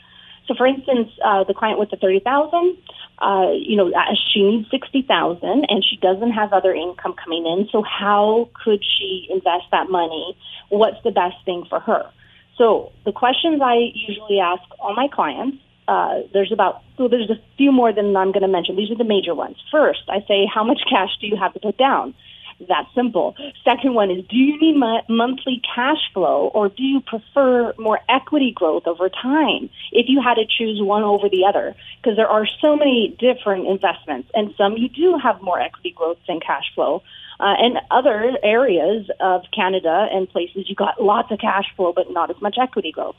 So, 0.48 0.56
for 0.56 0.66
instance, 0.66 1.10
uh, 1.24 1.44
the 1.44 1.54
client 1.54 1.80
with 1.80 1.90
the 1.90 1.98
thirty 1.98 2.20
thousand, 2.20 2.78
uh, 3.20 3.52
you 3.54 3.76
know, 3.76 3.90
uh, 3.90 4.16
she 4.32 4.44
needs 4.44 4.70
sixty 4.72 5.02
thousand, 5.02 5.66
and 5.70 5.84
she 5.84 5.98
doesn't 5.98 6.32
have 6.32 6.54
other 6.54 6.74
income 6.74 7.14
coming 7.22 7.46
in. 7.46 7.68
So, 7.72 7.84
how 7.84 8.50
could 8.64 8.84
she 8.84 9.28
invest 9.30 9.66
that 9.72 9.90
money? 9.90 10.38
What's 10.70 11.02
the 11.04 11.12
best 11.12 11.36
thing 11.46 11.66
for 11.70 11.80
her? 11.82 12.10
So, 12.58 12.92
the 13.06 13.12
questions 13.12 13.62
I 13.62 13.92
usually 13.94 14.40
ask 14.40 14.64
all 14.80 14.96
my 14.96 15.08
clients. 15.08 15.58
Uh, 15.88 16.24
there's 16.34 16.52
about 16.52 16.82
so 16.98 17.08
there's 17.08 17.30
a 17.30 17.40
few 17.56 17.72
more 17.72 17.94
than 17.94 18.16
I'm 18.16 18.34
going 18.34 18.42
to 18.42 18.50
mention. 18.50 18.76
These 18.76 18.92
are 18.92 18.98
the 18.98 19.06
major 19.06 19.34
ones. 19.34 19.56
First, 19.72 20.04
I 20.10 20.20
say, 20.28 20.46
how 20.46 20.64
much 20.64 20.82
cash 20.90 21.12
do 21.22 21.28
you 21.28 21.38
have 21.38 21.54
to 21.54 21.60
put 21.62 21.78
down? 21.78 22.14
That 22.60 22.88
simple. 22.96 23.36
Second 23.64 23.94
one 23.94 24.10
is, 24.10 24.26
do 24.26 24.36
you 24.36 24.60
need 24.60 24.78
mo- 24.78 25.04
monthly 25.08 25.62
cash 25.76 26.12
flow 26.12 26.50
or 26.56 26.70
do 26.70 26.82
you 26.82 27.02
prefer 27.02 27.74
more 27.78 28.00
equity 28.10 28.52
growth 28.52 28.88
over 28.88 29.10
time 29.10 29.70
if 29.92 30.08
you 30.10 30.22
had 30.22 30.36
to 30.36 30.46
choose 30.46 30.82
one 30.82 31.04
over 31.04 31.30
the 31.30 31.46
other? 31.46 31.76
Because 32.02 32.18
there 32.18 32.28
are 32.28 32.48
so 32.60 32.76
many 32.76 33.16
different 33.20 33.68
investments 33.68 34.32
and 34.34 34.56
some 34.58 34.76
you 34.76 34.90
do 34.90 35.20
have 35.22 35.40
more 35.42 35.60
equity 35.60 35.92
growth 35.92 36.18
than 36.28 36.40
cash 36.40 36.74
flow. 36.74 37.04
Uh, 37.40 37.54
and 37.60 37.78
other 37.92 38.36
areas 38.42 39.08
of 39.20 39.44
Canada 39.54 40.08
and 40.12 40.28
places 40.28 40.68
you 40.68 40.74
got 40.76 41.00
lots 41.00 41.32
of 41.32 41.38
cash 41.38 41.66
flow 41.76 41.94
but 41.94 42.12
not 42.12 42.32
as 42.32 42.42
much 42.42 42.58
equity 42.60 42.92
growth. 42.92 43.16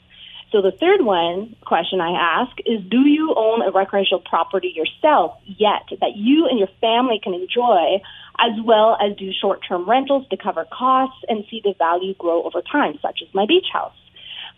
So 0.51 0.63
the 0.63 0.73
third 0.73 1.03
one 1.03 1.57
question 1.67 2.01
I 2.01 2.41
ask 2.41 2.57
is, 2.65 2.81
do 2.89 3.01
you 3.07 3.35
own 3.37 3.61
a 3.61 3.71
recreational 3.71 4.21
property 4.21 4.73
yourself 4.75 5.39
yet 5.45 5.83
that 6.01 6.17
you 6.17 6.47
and 6.49 6.59
your 6.59 6.69
family 6.81 7.21
can 7.23 7.35
enjoy 7.35 8.01
as 8.39 8.53
well 8.65 8.97
as 8.99 9.15
do 9.17 9.31
short-term 9.33 9.89
rentals 9.89 10.27
to 10.29 10.39
cover 10.39 10.65
costs 10.73 11.23
and 11.29 11.45
see 11.51 11.61
the 11.63 11.75
value 11.79 12.15
grow 12.15 12.45
over 12.45 12.63
time, 12.63 12.99
such 13.03 13.21
as 13.21 13.29
my 13.35 13.45
beach 13.47 13.67
house? 13.71 13.93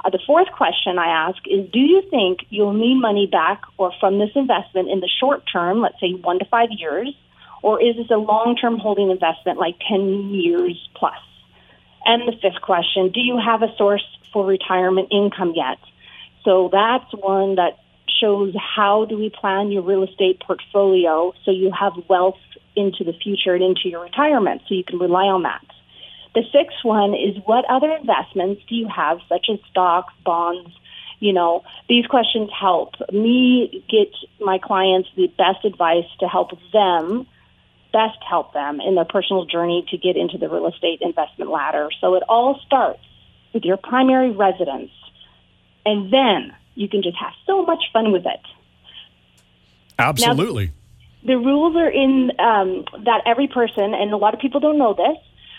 Uh, 0.05 0.11
the 0.11 0.21
fourth 0.27 0.49
question 0.53 0.97
I 0.97 1.29
ask 1.29 1.39
is, 1.47 1.69
do 1.73 1.81
you 1.81 2.03
think 2.09 2.41
you'll 2.51 2.73
need 2.73 3.01
money 3.01 3.27
back 3.27 3.63
or 3.77 3.93
from 3.99 4.19
this 4.19 4.31
investment 4.37 4.89
in 4.91 5.01
the 5.01 5.11
short 5.19 5.43
term, 5.53 5.81
let's 5.81 5.99
say 6.01 6.13
one 6.13 6.39
to 6.39 6.45
five 6.45 6.69
years, 6.71 7.13
or 7.63 7.83
is 7.83 7.97
this 7.97 8.11
a 8.11 8.17
long-term 8.17 8.79
holding 8.79 9.11
investment 9.11 9.59
like 9.59 9.75
10 9.89 10.31
years 10.31 10.89
plus? 10.95 11.19
And 12.05 12.27
the 12.27 12.33
fifth 12.41 12.63
question, 12.63 13.11
do 13.13 13.21
you 13.21 13.39
have 13.39 13.63
a 13.63 13.75
source 13.77 14.05
for 14.33 14.47
retirement 14.47 15.09
income 15.11 15.53
yet? 15.55 15.79
So 16.45 16.69
that's 16.73 17.13
one 17.13 17.57
that 17.57 17.79
shows 18.21 18.55
how 18.57 19.05
do 19.05 19.19
we 19.19 19.31
plan 19.31 19.71
your 19.71 19.83
real 19.83 20.03
estate 20.03 20.41
portfolio 20.41 21.33
so 21.45 21.51
you 21.51 21.71
have 21.79 21.93
wealth 22.09 22.39
into 22.77 23.05
the 23.05 23.13
future 23.13 23.55
and 23.55 23.63
into 23.63 23.89
your 23.89 24.03
retirement 24.03 24.63
so 24.69 24.75
you 24.75 24.85
can 24.85 24.99
rely 24.99 25.25
on 25.25 25.43
that. 25.43 25.65
The 26.35 26.43
sixth 26.53 26.85
one 26.85 27.15
is 27.15 27.37
what 27.45 27.65
other 27.69 27.91
investments 27.91 28.63
do 28.69 28.77
you 28.77 28.89
have, 28.89 29.19
such 29.29 29.47
as 29.51 29.59
stocks, 29.71 30.15
bonds? 30.25 30.71
You 31.19 31.33
know, 31.33 31.65
these 31.89 32.07
questions 32.07 32.51
help 32.59 32.95
me 33.13 33.85
get 33.91 34.13
my 34.41 34.59
clients 34.59 35.09
the 35.17 35.27
best 35.27 35.65
advice 35.65 36.07
to 36.21 36.29
help 36.29 36.53
them 36.73 37.27
best 37.93 38.19
help 38.29 38.53
them 38.53 38.81
in 38.81 38.95
their 38.95 39.05
personal 39.05 39.45
journey 39.45 39.85
to 39.91 39.97
get 39.97 40.17
into 40.17 40.39
the 40.39 40.49
real 40.49 40.67
estate 40.67 40.99
investment 41.01 41.51
ladder. 41.51 41.89
So 42.01 42.15
it 42.15 42.23
all 42.29 42.61
starts 42.67 43.01
with 43.53 43.65
your 43.65 43.77
primary 43.77 44.31
residence, 44.31 44.93
and 45.85 46.13
then 46.13 46.55
you 46.75 46.89
can 46.89 47.03
just 47.03 47.17
have 47.19 47.33
so 47.47 47.65
much 47.65 47.83
fun 47.93 48.13
with 48.13 48.27
it. 48.27 48.41
Absolutely. 49.99 50.67
Now, 50.67 50.73
the 51.23 51.37
rules 51.37 51.77
are 51.77 51.91
in 51.91 52.33
um, 52.39 52.85
that 53.05 53.23
every 53.27 53.49
person, 53.49 53.93
and 53.95 54.13
a 54.13 54.17
lot 54.17 54.35
of 54.35 54.41
people 54.41 54.61
don't 54.61 54.79
know 54.79 54.95
this, 54.95 55.19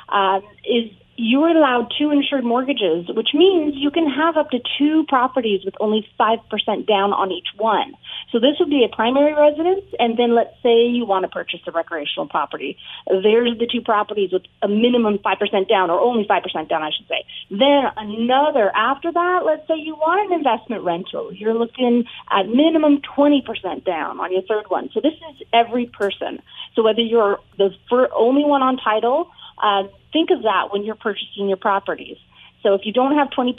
uh, 0.09 0.41
is 0.65 0.91
you're 1.18 1.50
allowed 1.50 1.91
two 1.98 2.10
insured 2.12 2.44
mortgages, 2.44 3.08
which 3.10 3.30
means 3.34 3.74
you 3.75 3.91
can 3.91 4.10
have 4.10 4.38
up 4.38 4.50
to 4.51 4.60
two 4.77 5.06
properties 5.08 5.62
with 5.65 5.75
only 5.80 6.08
5% 6.20 6.39
down 6.88 7.13
on 7.13 7.32
each 7.32 7.50
one. 7.58 7.94
So 8.32 8.39
this 8.39 8.56
would 8.60 8.70
be 8.70 8.86
a 8.86 8.96
primary 8.96 9.34
residence, 9.34 9.86
and 10.00 10.18
then 10.18 10.34
let's 10.34 10.53
say 10.63 10.88
you 10.88 11.06
want 11.06 11.24
to 11.24 11.30
purchase 11.30 11.60
a 11.68 11.72
recreational 11.72 12.27
property. 12.27 12.77
There's 13.08 13.58
the 13.60 13.68
two 13.68 13.82
properties 13.82 14.32
with 14.32 14.44
a 14.62 14.70
minimum 14.70 15.20
5% 15.20 15.70
down, 15.70 15.89
or 15.89 16.00
only 16.00 16.25
5% 16.25 16.70
down, 16.70 16.82
I 16.82 16.91
should 16.96 17.08
say. 17.08 17.25
Then 17.50 17.91
another, 17.98 18.72
after 18.74 19.12
that, 19.12 19.41
let's 19.46 19.68
say 19.68 19.75
you 19.77 19.96
want 19.96 20.32
an 20.32 20.38
investment 20.38 20.84
rental. 20.84 21.34
You're 21.34 21.53
looking 21.53 22.06
at 22.32 22.48
minimum 22.48 23.01
20% 23.18 23.84
down 23.84 24.20
on 24.20 24.32
your 24.32 24.44
third 24.44 24.70
one. 24.70 24.89
So 24.94 25.01
this 25.01 25.13
is 25.13 25.48
every 25.51 25.88
person. 25.88 26.41
So 26.75 26.84
whether 26.84 27.01
you're 27.01 27.39
the 27.58 27.72
only 28.15 28.46
one 28.46 28.62
on 28.62 28.77
title, 28.77 29.30
uh, 29.62 29.84
think 30.12 30.30
of 30.32 30.44
that 30.44 30.72
when 30.72 30.84
you're 30.84 30.96
purchasing 30.96 31.48
your 31.48 31.58
properties. 31.58 32.18
So 32.63 32.75
if 32.75 32.82
you 32.84 32.94
don't 32.94 33.15
have 33.15 33.30
20% 33.30 33.56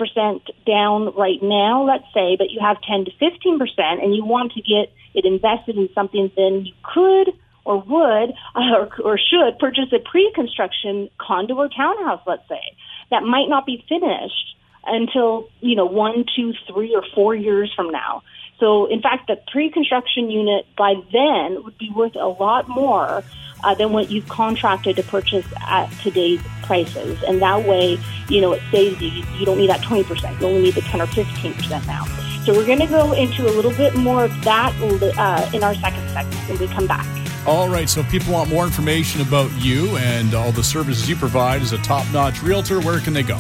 down 0.64 1.14
right 1.16 1.42
now, 1.42 1.84
let's 1.84 2.06
say, 2.14 2.36
but 2.36 2.50
you 2.50 2.60
have 2.60 2.80
10 2.82 3.06
to 3.06 3.10
15% 3.10 4.02
and 4.02 4.14
you 4.14 4.24
want 4.24 4.52
to 4.52 4.62
get 4.62 4.92
it 5.14 5.24
invested 5.24 5.76
in 5.76 5.88
something, 5.94 6.30
then 6.36 6.66
you 6.66 6.72
could 6.82 7.34
or 7.64 7.80
would 7.80 8.34
or, 8.54 8.88
or 9.02 9.18
should 9.18 9.58
purchase 9.58 9.92
a 9.92 9.98
pre-construction 9.98 11.10
condo 11.18 11.54
or 11.54 11.68
townhouse, 11.68 12.20
let's 12.26 12.48
say, 12.48 12.76
that 13.10 13.22
might 13.22 13.48
not 13.48 13.66
be 13.66 13.84
finished 13.88 14.56
until, 14.84 15.48
you 15.60 15.76
know, 15.76 15.86
one, 15.86 16.24
two, 16.34 16.52
three, 16.66 16.94
or 16.94 17.04
four 17.14 17.34
years 17.34 17.72
from 17.74 17.90
now. 17.90 18.22
So 18.62 18.86
in 18.86 19.02
fact, 19.02 19.26
the 19.26 19.40
pre-construction 19.50 20.30
unit 20.30 20.66
by 20.78 20.94
then 21.12 21.64
would 21.64 21.76
be 21.78 21.90
worth 21.90 22.14
a 22.14 22.28
lot 22.28 22.68
more 22.68 23.24
uh, 23.64 23.74
than 23.74 23.92
what 23.92 24.08
you've 24.08 24.28
contracted 24.28 24.94
to 24.94 25.02
purchase 25.02 25.44
at 25.66 25.90
today's 26.00 26.40
prices. 26.62 27.20
And 27.24 27.42
that 27.42 27.66
way, 27.66 27.98
you 28.28 28.40
know, 28.40 28.52
it 28.52 28.62
saves 28.70 29.02
you. 29.02 29.08
You 29.36 29.44
don't 29.44 29.58
need 29.58 29.68
that 29.68 29.80
20%. 29.80 30.40
You 30.40 30.46
only 30.46 30.62
need 30.62 30.74
the 30.74 30.80
10 30.80 31.00
or 31.00 31.06
15% 31.06 31.86
now. 31.88 32.04
So 32.44 32.54
we're 32.54 32.64
going 32.64 32.78
to 32.78 32.86
go 32.86 33.12
into 33.12 33.48
a 33.48 33.50
little 33.50 33.72
bit 33.72 33.96
more 33.96 34.26
of 34.26 34.44
that 34.44 34.72
uh, 34.80 35.50
in 35.52 35.64
our 35.64 35.74
second 35.74 36.08
segment 36.10 36.48
when 36.48 36.58
we 36.60 36.68
come 36.68 36.86
back. 36.86 37.04
All 37.48 37.68
right. 37.68 37.88
So 37.88 37.98
if 38.02 38.10
people 38.12 38.32
want 38.32 38.48
more 38.48 38.64
information 38.64 39.22
about 39.22 39.50
you 39.60 39.96
and 39.96 40.34
all 40.34 40.52
the 40.52 40.62
services 40.62 41.08
you 41.08 41.16
provide 41.16 41.62
as 41.62 41.72
a 41.72 41.78
top-notch 41.78 42.44
realtor, 42.44 42.80
where 42.80 43.00
can 43.00 43.12
they 43.12 43.24
go? 43.24 43.38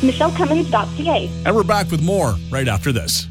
MichelleCummins.ca. 0.00 1.30
And 1.46 1.54
we're 1.54 1.62
back 1.62 1.92
with 1.92 2.02
more 2.02 2.34
right 2.50 2.66
after 2.66 2.90
this. 2.90 3.28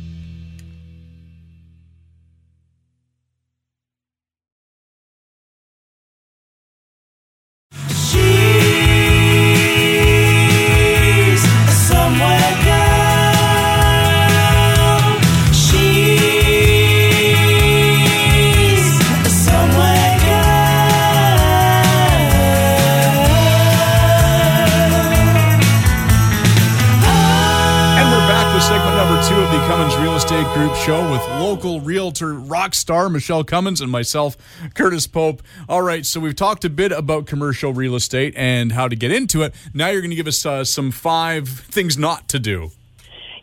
Star 32.84 33.10
Michelle 33.10 33.46
Cummins 33.46 33.80
and 33.80 33.90
myself, 33.90 34.36
Curtis 34.76 35.08
Pope. 35.08 35.42
All 35.70 35.82
right, 35.82 36.06
so 36.06 36.20
we've 36.20 36.36
talked 36.36 36.66
a 36.66 36.70
bit 36.70 36.92
about 36.92 37.26
commercial 37.28 37.74
real 37.74 37.96
estate 37.96 38.34
and 38.36 38.74
how 38.74 38.90
to 38.90 38.96
get 38.96 39.10
into 39.10 39.42
it. 39.42 39.56
Now 39.74 39.88
you're 39.88 40.02
going 40.02 40.12
to 40.12 40.18
give 40.18 40.28
us 40.28 40.46
uh, 40.46 40.66
some 40.66 40.92
five 40.92 41.48
things 41.48 41.98
not 41.98 42.28
to 42.28 42.40
do. 42.40 42.72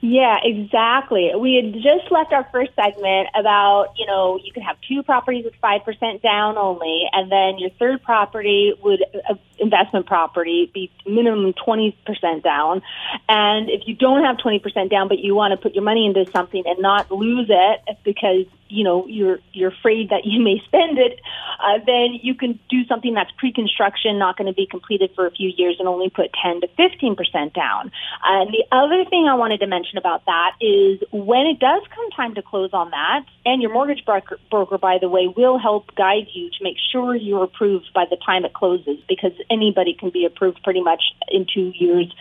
Yeah, 0.03 0.39
exactly. 0.43 1.31
We 1.39 1.57
had 1.57 1.75
just 1.75 2.11
left 2.11 2.33
our 2.33 2.49
first 2.51 2.71
segment 2.75 3.29
about, 3.39 3.93
you 3.99 4.07
know, 4.07 4.39
you 4.43 4.51
could 4.51 4.63
have 4.63 4.77
two 4.89 5.03
properties 5.03 5.45
with 5.45 5.53
5% 5.63 6.23
down 6.23 6.57
only, 6.57 7.05
and 7.13 7.31
then 7.31 7.59
your 7.59 7.69
third 7.79 8.03
property 8.03 8.73
would, 8.83 9.05
uh, 9.29 9.35
investment 9.59 10.07
property, 10.07 10.71
be 10.73 10.91
minimum 11.07 11.53
20% 11.53 12.43
down. 12.43 12.81
And 13.29 13.69
if 13.69 13.87
you 13.87 13.95
don't 13.95 14.25
have 14.25 14.39
20% 14.39 14.89
down, 14.89 15.09
but 15.09 15.19
you 15.19 15.35
want 15.35 15.53
to 15.53 15.59
put 15.59 15.75
your 15.75 15.85
money 15.85 16.07
into 16.07 16.25
something 16.31 16.63
and 16.65 16.79
not 16.79 17.11
lose 17.11 17.49
it 17.51 17.81
because 18.03 18.47
you 18.71 18.85
know 18.85 19.07
you're 19.07 19.39
you're 19.53 19.71
afraid 19.71 20.11
that 20.11 20.25
you 20.25 20.41
may 20.49 20.63
spend 20.65 20.99
it, 20.99 21.21
uh, 21.63 21.79
then 21.85 22.19
you 22.23 22.35
can 22.35 22.59
do 22.69 22.85
something 22.87 23.15
that's 23.15 23.31
pre-construction, 23.39 24.19
not 24.19 24.37
going 24.37 24.47
to 24.47 24.55
be 24.55 24.67
completed 24.67 25.11
for 25.15 25.27
a 25.27 25.31
few 25.31 25.53
years, 25.57 25.77
and 25.79 25.89
only 25.89 26.09
put 26.09 26.31
10 26.43 26.63
to 26.63 26.69
15 26.77 27.17
percent 27.17 27.55
down. 27.55 27.91
And 28.25 28.51
the 28.53 28.65
other 28.73 29.05
thing 29.09 29.27
I 29.29 29.35
wanted 29.35 29.61
to 29.61 29.67
mention 29.67 29.99
about 29.99 30.25
that 30.27 30.53
is 30.61 31.01
when 31.13 31.47
it 31.47 31.59
does 31.59 31.83
come 31.95 32.11
time 32.11 32.35
to 32.35 32.43
close 32.43 32.71
on 32.73 32.91
that, 32.91 33.25
and 33.45 33.61
your 33.61 33.73
mortgage 33.73 34.05
broker, 34.05 34.39
broker 34.51 34.79
by 34.79 34.99
the 35.01 35.09
way, 35.09 35.27
will 35.29 35.59
help 35.59 35.95
guide 35.95 36.29
you 36.33 36.51
to 36.51 36.57
make 36.63 36.77
sure 36.93 37.15
you're 37.15 37.45
approved 37.45 37.93
by 37.95 38.05
the 38.09 38.17
time 38.17 38.45
it 38.45 38.53
closes, 38.53 38.99
because 39.09 39.33
anybody 39.51 39.95
can 39.99 40.11
be 40.11 40.25
approved 40.25 40.63
pretty 40.63 40.81
much 40.81 41.03
in 41.29 41.47
two 41.53 41.73
years 41.75 42.13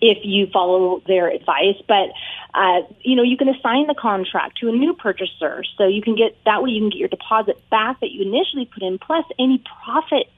if 0.00 0.18
you 0.22 0.46
follow 0.52 1.02
their 1.06 1.28
advice. 1.28 1.76
But 1.86 2.10
uh, 2.54 2.80
you 3.02 3.14
know, 3.14 3.22
you 3.22 3.36
can 3.36 3.48
assign 3.48 3.86
the 3.86 3.94
contract 3.94 4.58
to 4.58 4.68
a 4.68 4.72
new 4.72 4.94
purchaser. 4.94 5.62
So 5.76 5.86
you 5.86 6.02
can 6.02 6.16
get 6.16 6.36
that 6.44 6.62
way 6.62 6.70
you 6.70 6.80
can 6.80 6.90
get 6.90 6.98
your 6.98 7.08
deposit 7.08 7.62
back 7.70 8.00
that 8.00 8.10
you 8.10 8.22
initially 8.22 8.64
put 8.64 8.82
in, 8.82 8.98
plus 8.98 9.24
any 9.38 9.62
profit 9.84 10.30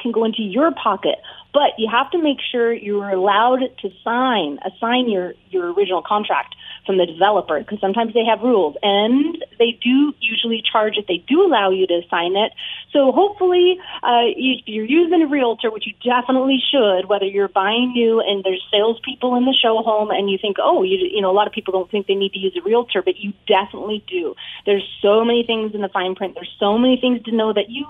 can 0.00 0.12
go 0.12 0.24
into 0.24 0.42
your 0.42 0.72
pocket. 0.72 1.16
But 1.52 1.78
you 1.78 1.88
have 1.90 2.10
to 2.12 2.22
make 2.22 2.38
sure 2.52 2.72
you're 2.72 3.10
allowed 3.10 3.60
to 3.80 3.90
sign, 4.04 4.58
assign 4.64 5.08
your, 5.08 5.34
your 5.50 5.72
original 5.72 6.02
contract 6.02 6.54
from 6.84 6.98
the 6.98 7.06
developer 7.06 7.58
because 7.58 7.80
sometimes 7.80 8.14
they 8.14 8.24
have 8.24 8.40
rules 8.40 8.76
and 8.82 9.44
they 9.58 9.78
do 9.82 10.14
usually 10.20 10.62
charge 10.62 10.94
if 10.96 11.06
they 11.06 11.24
do 11.26 11.42
allow 11.42 11.70
you 11.70 11.86
to 11.86 12.02
sign 12.10 12.36
it. 12.36 12.52
So 12.92 13.12
hopefully, 13.12 13.78
uh, 14.02 14.28
if 14.36 14.64
you're 14.66 14.84
using 14.84 15.22
a 15.22 15.26
realtor, 15.26 15.70
which 15.70 15.86
you 15.86 15.94
definitely 16.04 16.58
should, 16.70 17.08
whether 17.08 17.26
you're 17.26 17.48
buying 17.48 17.92
new 17.92 18.20
and 18.20 18.44
there's 18.44 18.64
salespeople 18.70 19.34
in 19.36 19.44
the 19.44 19.54
show 19.54 19.82
home 19.82 20.10
and 20.10 20.30
you 20.30 20.38
think, 20.40 20.56
oh, 20.62 20.82
you, 20.82 20.98
you 21.10 21.20
know, 21.20 21.30
a 21.30 21.36
lot 21.36 21.46
of 21.46 21.52
people 21.52 21.72
don't 21.72 21.90
think 21.90 22.06
they 22.06 22.14
need 22.14 22.32
to 22.32 22.38
use 22.38 22.56
a 22.58 22.62
realtor, 22.62 23.02
but 23.02 23.16
you 23.16 23.32
definitely 23.46 24.04
do. 24.06 24.34
There's 24.64 24.86
so 25.02 25.24
many 25.24 25.44
things 25.44 25.74
in 25.74 25.80
the 25.80 25.88
fine 25.88 26.14
print. 26.14 26.34
There's 26.34 26.54
so 26.60 26.78
many 26.78 26.98
things 27.00 27.22
to 27.24 27.32
know 27.32 27.52
that 27.52 27.68
you 27.68 27.86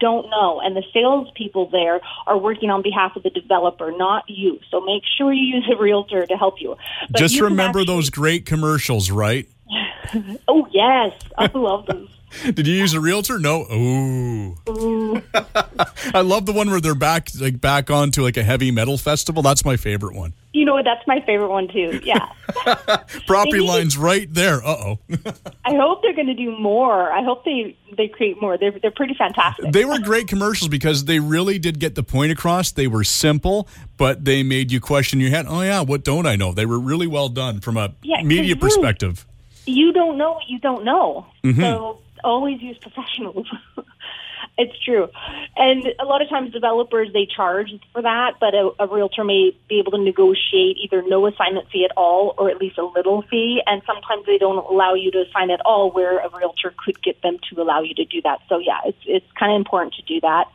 don't 0.00 0.28
know. 0.30 0.60
And 0.62 0.76
the 0.76 0.82
salespeople 0.92 1.70
there 1.70 2.00
are 2.26 2.38
working 2.38 2.70
on 2.70 2.82
behalf 2.82 3.16
of 3.16 3.22
the 3.22 3.30
developer, 3.30 3.92
not 3.96 4.24
you. 4.28 4.60
So 4.70 4.80
make 4.80 5.02
sure 5.16 5.32
you 5.32 5.56
use 5.56 5.68
a 5.72 5.76
realtor 5.80 6.26
to 6.26 6.34
help 6.36 6.60
you. 6.60 6.76
But 7.10 7.18
Just 7.18 7.34
you 7.34 7.44
remember 7.44 7.80
actually- 7.80 7.94
those 7.94 8.10
great 8.10 8.46
commercials, 8.46 9.10
right? 9.10 9.46
oh, 10.48 10.66
yes. 10.70 11.12
I 11.38 11.50
love 11.54 11.86
them. 11.86 12.08
Did 12.44 12.66
you 12.66 12.74
use 12.74 12.94
a 12.94 13.00
realtor? 13.00 13.38
No. 13.38 13.66
Ooh. 13.72 14.56
Ooh. 14.68 15.22
I 16.14 16.20
love 16.20 16.46
the 16.46 16.52
one 16.52 16.70
where 16.70 16.80
they're 16.80 16.94
back 16.94 17.28
like 17.40 17.60
back 17.60 17.90
onto 17.90 18.22
like 18.22 18.36
a 18.36 18.42
heavy 18.42 18.70
metal 18.70 18.98
festival. 18.98 19.42
That's 19.42 19.64
my 19.64 19.76
favorite 19.76 20.14
one. 20.14 20.32
You 20.52 20.64
know, 20.64 20.82
that's 20.82 21.06
my 21.06 21.20
favorite 21.20 21.50
one 21.50 21.68
too. 21.68 22.00
Yeah. 22.02 22.26
Property 23.26 23.60
lines 23.60 23.96
right 23.96 24.32
there. 24.32 24.64
Uh 24.64 24.68
oh. 24.68 24.98
I 25.64 25.74
hope 25.74 26.02
they're 26.02 26.14
going 26.14 26.26
to 26.26 26.34
do 26.34 26.56
more. 26.58 27.12
I 27.12 27.22
hope 27.22 27.44
they 27.44 27.76
they 27.96 28.08
create 28.08 28.40
more. 28.40 28.58
They're 28.58 28.72
they're 28.72 28.90
pretty 28.90 29.14
fantastic. 29.14 29.72
They 29.72 29.84
were 29.84 29.98
great 29.98 30.28
commercials 30.28 30.68
because 30.68 31.04
they 31.04 31.20
really 31.20 31.58
did 31.58 31.78
get 31.78 31.94
the 31.94 32.02
point 32.02 32.32
across. 32.32 32.72
They 32.72 32.86
were 32.86 33.04
simple, 33.04 33.68
but 33.96 34.24
they 34.24 34.42
made 34.42 34.72
you 34.72 34.80
question 34.80 35.20
your 35.20 35.30
head. 35.30 35.46
Oh 35.48 35.62
yeah, 35.62 35.82
what 35.82 36.04
don't 36.04 36.26
I 36.26 36.36
know? 36.36 36.52
They 36.52 36.66
were 36.66 36.80
really 36.80 37.06
well 37.06 37.28
done 37.28 37.60
from 37.60 37.76
a 37.76 37.94
yeah, 38.02 38.22
media 38.22 38.56
perspective. 38.56 39.26
You 39.66 39.92
don't 39.92 40.16
know 40.16 40.32
what 40.32 40.48
you 40.48 40.58
don't 40.58 40.84
know. 40.84 41.26
Mm-hmm. 41.44 41.60
So 41.60 42.00
always 42.24 42.60
use 42.62 42.78
professionals. 42.78 43.46
it's 44.58 44.72
true. 44.84 45.08
And 45.56 45.86
a 46.00 46.04
lot 46.04 46.22
of 46.22 46.28
times 46.28 46.52
developers, 46.52 47.12
they 47.12 47.26
charge 47.26 47.70
for 47.92 48.02
that, 48.02 48.34
but 48.40 48.54
a, 48.54 48.70
a 48.78 48.86
realtor 48.86 49.22
may 49.22 49.56
be 49.68 49.78
able 49.78 49.92
to 49.92 49.98
negotiate 49.98 50.78
either 50.82 51.02
no 51.06 51.26
assignment 51.26 51.68
fee 51.70 51.84
at 51.84 51.94
all 51.96 52.34
or 52.38 52.50
at 52.50 52.58
least 52.58 52.78
a 52.78 52.84
little 52.84 53.22
fee. 53.22 53.60
And 53.66 53.82
sometimes 53.86 54.24
they 54.26 54.38
don't 54.38 54.64
allow 54.64 54.94
you 54.94 55.10
to 55.10 55.26
assign 55.28 55.50
at 55.50 55.60
all 55.66 55.90
where 55.90 56.18
a 56.18 56.30
realtor 56.30 56.72
could 56.76 57.02
get 57.02 57.20
them 57.22 57.38
to 57.50 57.60
allow 57.60 57.82
you 57.82 57.94
to 57.94 58.04
do 58.04 58.22
that. 58.22 58.40
So 58.48 58.58
yeah, 58.58 58.80
it's, 58.86 58.98
it's 59.06 59.26
kind 59.38 59.52
of 59.52 59.56
important 59.56 59.94
to 59.94 60.02
do 60.02 60.20
that 60.20 60.46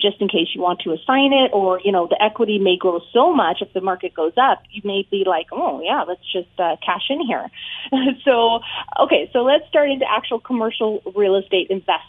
just 0.00 0.20
in 0.20 0.28
case 0.28 0.48
you 0.54 0.60
want 0.60 0.80
to 0.80 0.92
assign 0.92 1.32
it 1.32 1.50
or, 1.52 1.80
you 1.84 1.92
know, 1.92 2.06
the 2.06 2.20
equity 2.22 2.58
may 2.58 2.76
grow 2.76 3.00
so 3.12 3.32
much 3.32 3.58
if 3.60 3.72
the 3.72 3.80
market 3.80 4.14
goes 4.14 4.32
up, 4.36 4.62
you 4.70 4.80
may 4.84 5.06
be 5.10 5.24
like, 5.26 5.46
oh, 5.52 5.80
yeah, 5.82 6.02
let's 6.06 6.24
just 6.32 6.48
uh, 6.58 6.76
cash 6.84 7.10
in 7.10 7.20
here. 7.20 7.46
so, 8.24 8.60
okay, 8.98 9.28
so 9.32 9.42
let's 9.42 9.66
start 9.68 9.90
into 9.90 10.10
actual 10.10 10.40
commercial 10.40 11.02
real 11.14 11.36
estate 11.36 11.68
invest, 11.70 12.04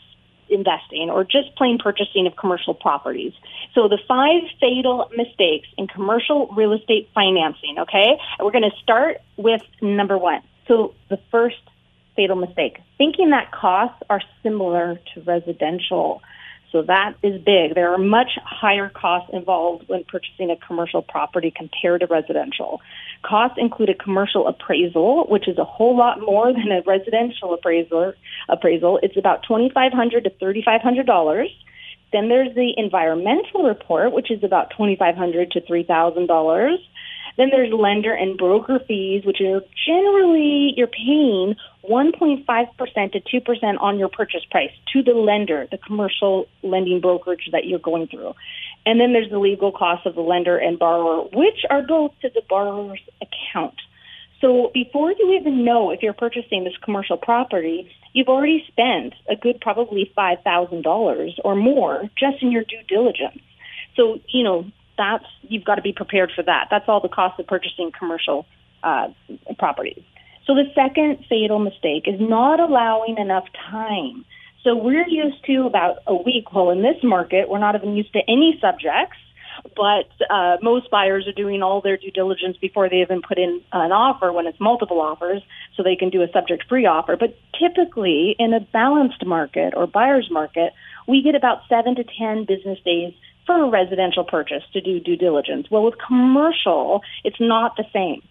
investing 0.52 1.10
or 1.10 1.24
just 1.24 1.56
plain 1.56 1.78
purchasing 1.78 2.28
of 2.28 2.36
commercial 2.36 2.74
properties. 2.74 3.34
So 3.74 3.88
the 3.88 4.00
five 4.08 4.44
fatal 4.60 5.10
mistakes 5.16 5.68
in 5.78 5.88
commercial 5.88 6.48
real 6.56 6.74
estate 6.74 7.10
financing, 7.16 7.78
okay? 7.80 8.20
We're 8.40 8.52
going 8.52 8.70
to 8.70 8.78
start 8.84 9.18
with 9.38 9.62
number 9.82 10.18
one. 10.18 10.42
So 10.68 10.94
the 11.10 11.20
first 11.32 11.58
fatal 12.16 12.36
mistake, 12.36 12.80
thinking 12.98 13.32
that 13.32 13.52
costs 13.52 14.02
are 14.10 14.22
similar 14.44 15.00
to 15.14 15.22
residential. 15.22 16.22
So 16.72 16.84
that 16.84 17.16
is 17.22 17.42
big. 17.42 17.76
There 17.76 17.94
are 17.94 17.98
much 17.98 18.38
higher 18.44 18.90
costs 18.90 19.30
involved 19.34 19.90
when 19.90 20.06
purchasing 20.06 20.52
a 20.52 20.56
commercial 20.56 21.02
property 21.02 21.52
compared 21.56 22.02
to 22.02 22.08
residential. 22.08 22.82
Costs 23.24 23.58
include 23.60 23.90
a 23.90 23.94
commercial 23.94 24.48
appraisal, 24.48 25.26
which 25.30 25.48
is 25.48 25.58
a 25.58 25.64
whole 25.64 25.96
lot 25.96 26.20
more 26.20 26.52
than 26.52 26.72
a 26.72 26.82
residential 26.86 27.54
appraisal. 27.54 28.14
Appraisal. 28.50 29.00
It's 29.04 29.18
about 29.18 29.46
$2,500 29.46 30.24
to 30.24 30.30
$3,500. 30.30 31.46
Then 32.12 32.30
there's 32.30 32.54
the 32.56 32.74
environmental 32.78 33.64
report, 33.64 34.12
which 34.12 34.32
is 34.32 34.44
about 34.44 34.74
$2,500 34.78 35.52
to 35.52 35.62
$3,000. 35.62 36.78
Then 37.38 37.50
there's 37.50 37.72
lender 37.72 38.14
and 38.14 38.38
broker 38.38 38.80
fees, 38.88 39.24
which 39.26 39.40
are 39.42 39.62
generally 39.86 40.74
you're 40.76 40.88
paying 40.88 41.56
1.5% 41.90 42.46
to 42.46 43.42
2% 43.42 43.82
on 43.82 43.98
your 43.98 44.10
purchase 44.10 44.44
price 44.52 44.72
to 44.94 45.02
the 45.02 45.14
lender, 45.14 45.68
the 45.72 45.78
commercial 45.78 46.48
lending 46.62 47.00
brokerage 47.00 47.50
that 47.52 47.66
you're 47.66 47.80
going 47.80 48.08
through. 48.08 48.34
And 48.86 49.00
then 49.00 49.14
there's 49.14 49.30
the 49.30 49.40
legal 49.40 49.72
costs 49.72 50.06
of 50.06 50.16
the 50.16 50.22
lender 50.22 50.58
and 50.58 50.80
borrower, 50.80 51.28
which 51.34 51.66
are 51.70 51.84
both 51.84 52.12
to 52.22 52.30
the 52.34 52.42
borrower's 52.50 53.02
account. 53.22 53.76
So 54.42 54.72
before 54.74 55.12
you 55.12 55.38
even 55.40 55.64
know 55.64 55.92
if 55.92 56.02
you're 56.02 56.14
purchasing 56.14 56.64
this 56.64 56.74
commercial 56.84 57.16
property, 57.16 57.92
you've 58.14 58.28
already 58.28 58.66
spent 58.68 59.14
a 59.30 59.36
good 59.36 59.62
probably 59.62 60.12
$5,000 60.18 61.32
or 61.44 61.56
more 61.56 62.10
just 62.18 62.42
in 62.42 62.52
your 62.52 62.64
due 62.64 62.82
diligence. 62.88 63.40
So, 63.96 64.20
you 64.30 64.44
know, 64.44 64.66
that's 64.98 65.26
you've 65.44 65.64
got 65.64 65.76
to 65.76 65.82
be 65.82 65.94
prepared 65.94 66.32
for 66.36 66.44
that. 66.44 66.68
That's 66.72 66.86
all 66.88 67.02
the 67.02 67.10
cost 67.10 67.40
of 67.40 67.48
purchasing 67.48 67.92
commercial 67.98 68.46
uh, 68.84 69.10
properties. 69.60 70.02
So 70.46 70.56
the 70.56 70.72
second 70.74 71.26
fatal 71.30 71.60
mistake 71.60 72.08
is 72.08 72.20
not 72.20 72.60
allowing 72.60 73.18
enough 73.18 73.46
time. 73.70 74.26
So 74.64 74.76
we're 74.76 75.08
used 75.08 75.44
to 75.46 75.66
about 75.66 75.98
a 76.06 76.16
week. 76.16 76.54
Well, 76.54 76.70
in 76.70 76.82
this 76.82 76.98
market, 77.04 77.50
we're 77.50 77.60
not 77.60 77.76
even 77.76 77.96
used 77.96 78.14
to 78.14 78.20
any 78.28 78.60
subjects, 78.62 79.18
but 79.76 80.10
uh, 80.30 80.58
most 80.62 80.90
buyers 80.92 81.28
are 81.28 81.34
doing 81.34 81.64
all 81.64 81.82
their 81.82 81.98
due 81.98 82.12
diligence 82.12 82.58
before 82.58 82.90
they 82.90 82.98
even 82.98 83.22
put 83.28 83.38
in 83.38 83.62
an 83.74 83.92
offer 83.92 84.32
when 84.32 84.46
it's 84.46 84.60
multiple 84.60 85.02
offers, 85.02 85.42
so 85.76 85.84
they 85.84 85.96
can 85.96 86.10
do 86.10 86.22
a 86.22 86.28
subject-free 86.32 86.86
offer. 86.86 87.18
But 87.18 87.38
typically, 87.60 88.36
in 88.38 88.54
a 88.54 88.60
balanced 88.60 89.26
market 89.26 89.74
or 89.76 89.88
buyer's 89.88 90.30
market, 90.32 90.74
we 91.08 91.22
get 91.24 91.36
about 91.36 91.62
seven 91.68 91.96
to 91.96 92.04
ten 92.04 92.46
business 92.46 92.80
days 92.86 93.14
for 93.46 93.64
a 93.64 93.70
residential 93.70 94.24
purchase 94.24 94.64
to 94.74 94.82
do 94.82 95.00
due 95.00 95.16
diligence. 95.18 95.68
Well, 95.72 95.84
with 95.84 95.96
commercial, 96.06 97.02
it's 97.24 97.40
not 97.40 97.76
the 97.78 97.86
same. 97.92 98.22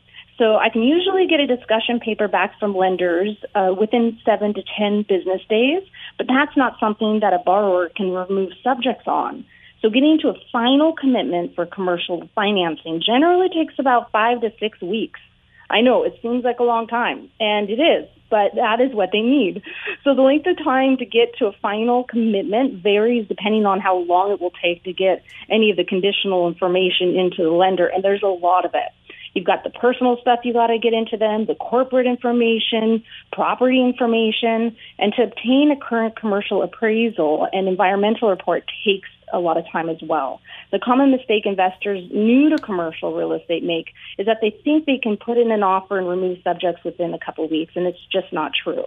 So 0.40 0.56
I 0.56 0.70
can 0.70 0.82
usually 0.82 1.26
get 1.26 1.38
a 1.40 1.46
discussion 1.46 2.00
paper 2.00 2.26
back 2.26 2.58
from 2.58 2.74
lenders 2.74 3.36
uh, 3.54 3.74
within 3.78 4.18
seven 4.24 4.54
to 4.54 4.62
ten 4.78 5.02
business 5.06 5.42
days, 5.50 5.82
but 6.16 6.28
that's 6.28 6.56
not 6.56 6.80
something 6.80 7.20
that 7.20 7.34
a 7.34 7.40
borrower 7.44 7.90
can 7.90 8.10
remove 8.10 8.52
subjects 8.64 9.06
on. 9.06 9.44
So 9.82 9.90
getting 9.90 10.18
to 10.22 10.30
a 10.30 10.34
final 10.50 10.94
commitment 10.94 11.54
for 11.54 11.66
commercial 11.66 12.26
financing 12.34 13.02
generally 13.04 13.50
takes 13.50 13.74
about 13.78 14.12
five 14.12 14.40
to 14.40 14.50
six 14.58 14.80
weeks. 14.80 15.20
I 15.68 15.82
know 15.82 16.04
it 16.04 16.18
seems 16.22 16.42
like 16.42 16.58
a 16.58 16.64
long 16.64 16.86
time, 16.86 17.28
and 17.38 17.68
it 17.68 17.78
is, 17.78 18.08
but 18.30 18.54
that 18.54 18.80
is 18.80 18.94
what 18.94 19.10
they 19.12 19.20
need. 19.20 19.62
So 20.04 20.14
the 20.14 20.22
length 20.22 20.46
of 20.46 20.56
time 20.64 20.96
to 20.96 21.04
get 21.04 21.36
to 21.36 21.48
a 21.48 21.52
final 21.60 22.04
commitment 22.04 22.82
varies 22.82 23.28
depending 23.28 23.66
on 23.66 23.78
how 23.78 23.98
long 23.98 24.32
it 24.32 24.40
will 24.40 24.54
take 24.62 24.84
to 24.84 24.94
get 24.94 25.22
any 25.50 25.70
of 25.70 25.76
the 25.76 25.84
conditional 25.84 26.48
information 26.48 27.14
into 27.14 27.42
the 27.42 27.50
lender, 27.50 27.88
and 27.88 28.02
there's 28.02 28.22
a 28.22 28.26
lot 28.26 28.64
of 28.64 28.72
it. 28.72 28.90
You've 29.34 29.46
got 29.46 29.64
the 29.64 29.70
personal 29.70 30.18
stuff 30.20 30.40
you 30.44 30.52
got 30.52 30.68
to 30.68 30.78
get 30.78 30.92
into 30.92 31.16
them, 31.16 31.46
the 31.46 31.54
corporate 31.54 32.06
information, 32.06 33.02
property 33.32 33.80
information, 33.80 34.76
and 34.98 35.12
to 35.14 35.22
obtain 35.22 35.70
a 35.70 35.76
current 35.76 36.16
commercial 36.16 36.62
appraisal 36.62 37.48
and 37.52 37.68
environmental 37.68 38.28
report 38.28 38.64
takes 38.84 39.08
a 39.32 39.38
lot 39.38 39.56
of 39.56 39.64
time 39.70 39.88
as 39.88 39.98
well. 40.02 40.40
The 40.72 40.78
common 40.78 41.12
mistake 41.12 41.46
investors 41.46 42.02
new 42.12 42.50
to 42.50 42.58
commercial 42.58 43.14
real 43.14 43.32
estate 43.32 43.62
make 43.62 43.92
is 44.18 44.26
that 44.26 44.38
they 44.40 44.50
think 44.64 44.86
they 44.86 44.98
can 44.98 45.16
put 45.16 45.38
in 45.38 45.52
an 45.52 45.62
offer 45.62 45.98
and 45.98 46.08
remove 46.08 46.38
subjects 46.42 46.82
within 46.84 47.14
a 47.14 47.18
couple 47.18 47.44
of 47.44 47.50
weeks, 47.50 47.74
and 47.76 47.86
it's 47.86 48.04
just 48.12 48.32
not 48.32 48.52
true. 48.52 48.84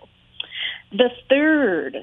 The 0.91 1.09
third 1.29 1.97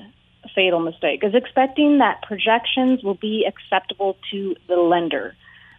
fatal 0.54 0.80
mistake 0.80 1.22
is 1.22 1.34
expecting 1.34 1.98
that 1.98 2.22
projections 2.22 3.02
will 3.02 3.14
be 3.14 3.46
acceptable 3.46 4.16
to 4.30 4.56
the 4.68 4.76
lender. 4.76 5.36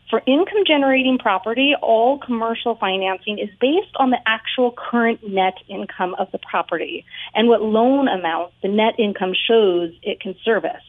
For 0.09 0.21
income 0.27 0.63
generating 0.67 1.17
property, 1.17 1.73
all 1.81 2.17
commercial 2.17 2.75
financing 2.75 3.39
is 3.39 3.49
based 3.61 3.95
on 3.95 4.09
the 4.09 4.19
actual 4.25 4.71
current 4.71 5.19
net 5.27 5.55
income 5.69 6.15
of 6.19 6.29
the 6.31 6.39
property 6.39 7.05
and 7.33 7.47
what 7.47 7.61
loan 7.61 8.07
amount 8.07 8.51
the 8.61 8.67
net 8.67 8.99
income 8.99 9.33
shows 9.47 9.91
it 10.03 10.19
can 10.19 10.35
service. 10.43 10.83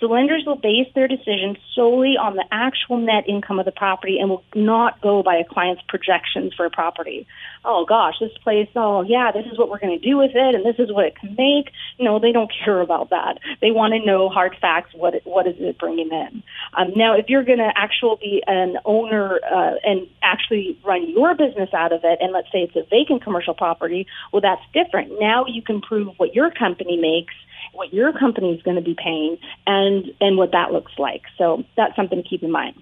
So 0.00 0.06
lenders 0.06 0.44
will 0.46 0.56
base 0.56 0.86
their 0.94 1.08
decision 1.08 1.56
solely 1.74 2.14
on 2.16 2.36
the 2.36 2.44
actual 2.52 2.98
net 2.98 3.28
income 3.28 3.58
of 3.58 3.64
the 3.64 3.72
property 3.72 4.18
and 4.20 4.30
will 4.30 4.44
not 4.54 5.00
go 5.00 5.22
by 5.24 5.36
a 5.36 5.44
client's 5.44 5.82
projections 5.88 6.54
for 6.54 6.66
a 6.66 6.70
property. 6.70 7.26
Oh 7.64 7.84
gosh, 7.84 8.14
this 8.20 8.36
place, 8.44 8.68
oh 8.76 9.02
yeah, 9.02 9.32
this 9.32 9.46
is 9.50 9.58
what 9.58 9.68
we're 9.68 9.80
going 9.80 9.98
to 9.98 10.04
do 10.04 10.16
with 10.16 10.30
it 10.34 10.54
and 10.54 10.64
this 10.64 10.78
is 10.78 10.92
what 10.92 11.04
it 11.04 11.16
can 11.16 11.34
make. 11.36 11.72
No, 11.98 12.20
they 12.20 12.30
don't 12.30 12.50
care 12.64 12.80
about 12.80 13.10
that. 13.10 13.38
They 13.60 13.72
want 13.72 13.92
to 13.94 14.06
know 14.06 14.28
hard 14.28 14.56
facts, 14.60 14.94
what 14.94 15.14
it, 15.14 15.22
what 15.24 15.48
is 15.48 15.56
it 15.58 15.78
bringing 15.78 16.10
in. 16.12 16.42
Um, 16.76 16.92
now, 16.94 17.16
if 17.16 17.28
you're 17.28 17.44
going 17.44 17.58
to 17.58 17.72
actually 17.74 18.16
be 18.20 18.42
an 18.46 18.76
owner 18.84 19.40
uh, 19.44 19.74
and 19.82 20.06
actually 20.22 20.78
run 20.84 21.10
your 21.10 21.34
business 21.34 21.70
out 21.74 21.92
of 21.92 22.00
it, 22.04 22.18
and 22.20 22.32
let's 22.32 22.48
say 22.52 22.60
it's 22.60 22.76
a 22.76 22.86
vacant 22.88 23.24
commercial 23.24 23.54
property, 23.54 24.06
well, 24.32 24.42
that's 24.42 24.62
different. 24.72 25.18
Now 25.18 25.44
you 25.46 25.62
can 25.62 25.80
prove 25.80 26.14
what 26.18 26.34
your 26.34 26.50
company 26.50 26.96
makes 26.96 27.34
what 27.72 27.92
your 27.92 28.12
company 28.12 28.54
is 28.54 28.62
going 28.62 28.76
to 28.76 28.82
be 28.82 28.96
paying 28.96 29.38
and, 29.66 30.06
and 30.20 30.36
what 30.36 30.52
that 30.52 30.72
looks 30.72 30.92
like. 30.98 31.22
So 31.36 31.64
that's 31.76 31.94
something 31.96 32.22
to 32.22 32.28
keep 32.28 32.42
in 32.42 32.50
mind. 32.50 32.74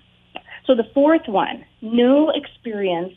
So 0.66 0.74
the 0.74 0.86
fourth 0.94 1.28
one, 1.28 1.64
no 1.80 2.30
experience 2.30 3.12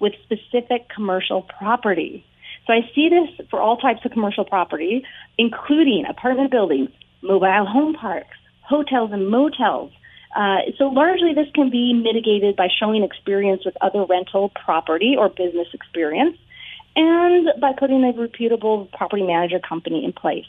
with 0.00 0.12
specific 0.24 0.88
commercial 0.94 1.42
property. 1.42 2.24
So 2.66 2.72
I 2.72 2.80
see 2.94 3.08
this 3.08 3.46
for 3.50 3.60
all 3.60 3.76
types 3.76 4.04
of 4.04 4.12
commercial 4.12 4.44
property, 4.44 5.04
including 5.38 6.04
apartment 6.08 6.50
buildings, 6.50 6.90
mobile 7.22 7.66
home 7.66 7.94
parks, 7.94 8.36
hotels 8.62 9.10
and 9.12 9.28
motels. 9.28 9.92
Uh, 10.36 10.58
so 10.76 10.84
largely 10.88 11.32
this 11.34 11.46
can 11.54 11.70
be 11.70 11.94
mitigated 11.94 12.54
by 12.54 12.68
showing 12.68 13.02
experience 13.02 13.62
with 13.64 13.74
other 13.80 14.04
rental 14.04 14.50
property 14.50 15.14
or 15.18 15.28
business 15.28 15.68
experience 15.72 16.36
and 16.94 17.48
by 17.60 17.72
putting 17.78 18.04
a 18.04 18.12
reputable 18.20 18.88
property 18.92 19.22
manager 19.22 19.58
company 19.60 20.04
in 20.04 20.12
place. 20.12 20.44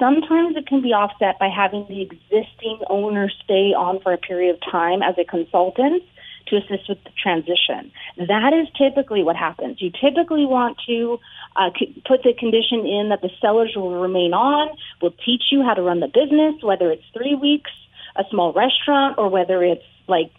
Sometimes 0.00 0.56
it 0.56 0.66
can 0.66 0.80
be 0.80 0.94
offset 0.94 1.38
by 1.38 1.48
having 1.54 1.86
the 1.86 2.00
existing 2.00 2.80
owner 2.88 3.30
stay 3.44 3.74
on 3.76 4.00
for 4.00 4.12
a 4.12 4.18
period 4.18 4.54
of 4.54 4.60
time 4.72 5.02
as 5.02 5.14
a 5.18 5.24
consultant 5.24 6.02
to 6.48 6.56
assist 6.56 6.88
with 6.88 6.98
the 7.04 7.10
transition. 7.22 7.92
That 8.16 8.52
is 8.52 8.66
typically 8.76 9.22
what 9.22 9.36
happens. 9.36 9.76
You 9.80 9.90
typically 9.92 10.46
want 10.46 10.78
to 10.88 11.20
uh, 11.54 11.70
put 12.08 12.22
the 12.24 12.32
condition 12.32 12.86
in 12.86 13.10
that 13.10 13.20
the 13.20 13.30
sellers 13.40 13.74
will 13.76 14.00
remain 14.00 14.32
on, 14.32 14.74
will 15.02 15.14
teach 15.24 15.44
you 15.52 15.62
how 15.62 15.74
to 15.74 15.82
run 15.82 16.00
the 16.00 16.08
business, 16.08 16.62
whether 16.62 16.90
it's 16.90 17.04
three 17.12 17.34
weeks, 17.34 17.70
a 18.16 18.24
small 18.30 18.52
restaurant, 18.54 19.18
or 19.18 19.28
whether 19.28 19.62
it's 19.62 19.84
like 20.08 20.32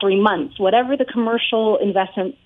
three 0.00 0.20
months, 0.20 0.58
whatever 0.58 0.96
the 0.96 1.06
commercial 1.06 1.78
investment 1.78 2.36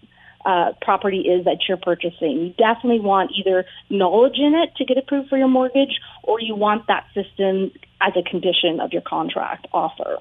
uh, 0.45 0.73
property 0.81 1.21
is 1.21 1.45
that 1.45 1.59
you're 1.69 1.77
purchasing. 1.77 2.41
You 2.41 2.55
definitely 2.57 3.01
want 3.01 3.33
either 3.39 3.65
knowledge 3.91 4.39
in 4.39 4.55
it 4.55 4.75
to 4.77 4.85
get 4.85 4.97
approved 4.97 5.29
for 5.29 5.37
your 5.37 5.49
mortgage, 5.49 6.01
or 6.23 6.41
you 6.41 6.55
want 6.55 6.87
that 6.87 7.07
system 7.15 7.71
as 8.01 8.13
a 8.17 8.23
condition 8.23 8.81
of 8.81 8.93
your 8.93 9.03
contract 9.03 9.67
offer. 9.73 10.19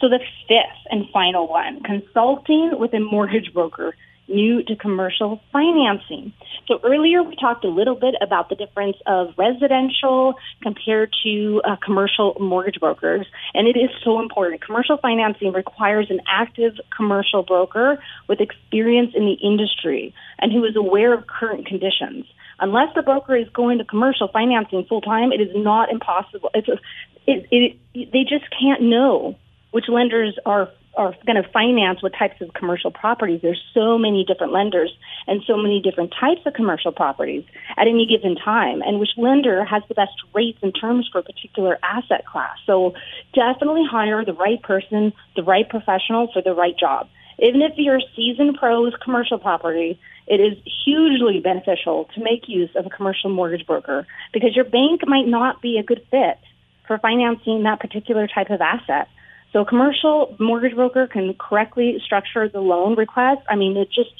So 0.00 0.08
the 0.08 0.20
fifth 0.48 0.86
and 0.90 1.06
final 1.12 1.48
one, 1.48 1.82
consulting 1.82 2.72
with 2.78 2.92
a 2.92 3.00
mortgage 3.00 3.52
broker 3.54 3.94
new 4.28 4.62
to 4.64 4.76
commercial 4.76 5.40
financing. 5.52 6.32
So 6.66 6.80
earlier 6.84 7.22
we 7.22 7.36
talked 7.36 7.64
a 7.64 7.68
little 7.68 7.94
bit 7.94 8.14
about 8.20 8.48
the 8.48 8.56
difference 8.56 8.96
of 9.06 9.28
residential 9.36 10.34
compared 10.62 11.14
to 11.22 11.62
uh, 11.64 11.76
commercial 11.84 12.36
mortgage 12.40 12.80
brokers, 12.80 13.26
and 13.54 13.68
it 13.68 13.78
is 13.78 13.90
so 14.04 14.20
important. 14.20 14.64
Commercial 14.64 14.96
financing 14.96 15.52
requires 15.52 16.08
an 16.10 16.20
active 16.28 16.74
commercial 16.96 17.42
broker 17.42 18.02
with 18.28 18.40
experience 18.40 19.12
in 19.14 19.24
the 19.26 19.34
industry 19.34 20.14
and 20.38 20.52
who 20.52 20.64
is 20.64 20.76
aware 20.76 21.14
of 21.14 21.26
current 21.26 21.66
conditions. 21.66 22.24
Unless 22.58 22.94
the 22.94 23.02
broker 23.02 23.36
is 23.36 23.48
going 23.50 23.78
to 23.78 23.84
commercial 23.84 24.28
financing 24.28 24.84
full 24.88 25.02
time, 25.02 25.30
it 25.30 25.40
is 25.40 25.50
not 25.54 25.90
impossible. 25.90 26.50
It's 26.54 26.68
a, 26.68 26.78
it, 27.26 27.46
it, 27.50 28.12
they 28.12 28.22
just 28.22 28.44
can't 28.58 28.82
know 28.82 29.36
which 29.72 29.88
lenders 29.88 30.38
are 30.46 30.70
are 30.96 31.14
going 31.26 31.40
to 31.40 31.48
finance 31.50 32.02
what 32.02 32.12
types 32.18 32.40
of 32.40 32.54
commercial 32.54 32.90
properties. 32.90 33.40
There's 33.42 33.62
so 33.74 33.98
many 33.98 34.24
different 34.24 34.52
lenders 34.52 34.90
and 35.26 35.42
so 35.46 35.56
many 35.56 35.80
different 35.80 36.14
types 36.18 36.40
of 36.46 36.54
commercial 36.54 36.92
properties 36.92 37.44
at 37.76 37.86
any 37.86 38.06
given 38.06 38.36
time, 38.36 38.82
and 38.82 38.98
which 38.98 39.10
lender 39.16 39.64
has 39.64 39.82
the 39.88 39.94
best 39.94 40.14
rates 40.34 40.58
and 40.62 40.74
terms 40.78 41.08
for 41.10 41.18
a 41.18 41.22
particular 41.22 41.78
asset 41.82 42.24
class. 42.24 42.56
So 42.66 42.94
definitely 43.34 43.84
hire 43.88 44.24
the 44.24 44.32
right 44.32 44.62
person, 44.62 45.12
the 45.34 45.42
right 45.42 45.68
professional 45.68 46.30
for 46.32 46.40
the 46.42 46.54
right 46.54 46.76
job. 46.78 47.08
Even 47.38 47.60
if 47.60 47.72
you're 47.76 48.00
seasoned 48.14 48.56
pros 48.56 48.94
commercial 49.04 49.38
property, 49.38 50.00
it 50.26 50.40
is 50.40 50.56
hugely 50.84 51.40
beneficial 51.40 52.08
to 52.14 52.22
make 52.22 52.48
use 52.48 52.70
of 52.74 52.86
a 52.86 52.90
commercial 52.90 53.30
mortgage 53.30 53.66
broker 53.66 54.06
because 54.32 54.56
your 54.56 54.64
bank 54.64 55.02
might 55.06 55.26
not 55.26 55.60
be 55.60 55.78
a 55.78 55.82
good 55.82 56.04
fit 56.10 56.38
for 56.86 56.98
financing 56.98 57.64
that 57.64 57.80
particular 57.80 58.26
type 58.26 58.50
of 58.50 58.60
asset. 58.60 59.08
So 59.52 59.60
a 59.60 59.64
commercial 59.64 60.36
mortgage 60.38 60.74
broker 60.74 61.06
can 61.06 61.34
correctly 61.34 62.00
structure 62.04 62.48
the 62.48 62.60
loan 62.60 62.96
request. 62.96 63.42
I 63.48 63.56
mean, 63.56 63.76
it 63.76 63.88
just 63.90 64.10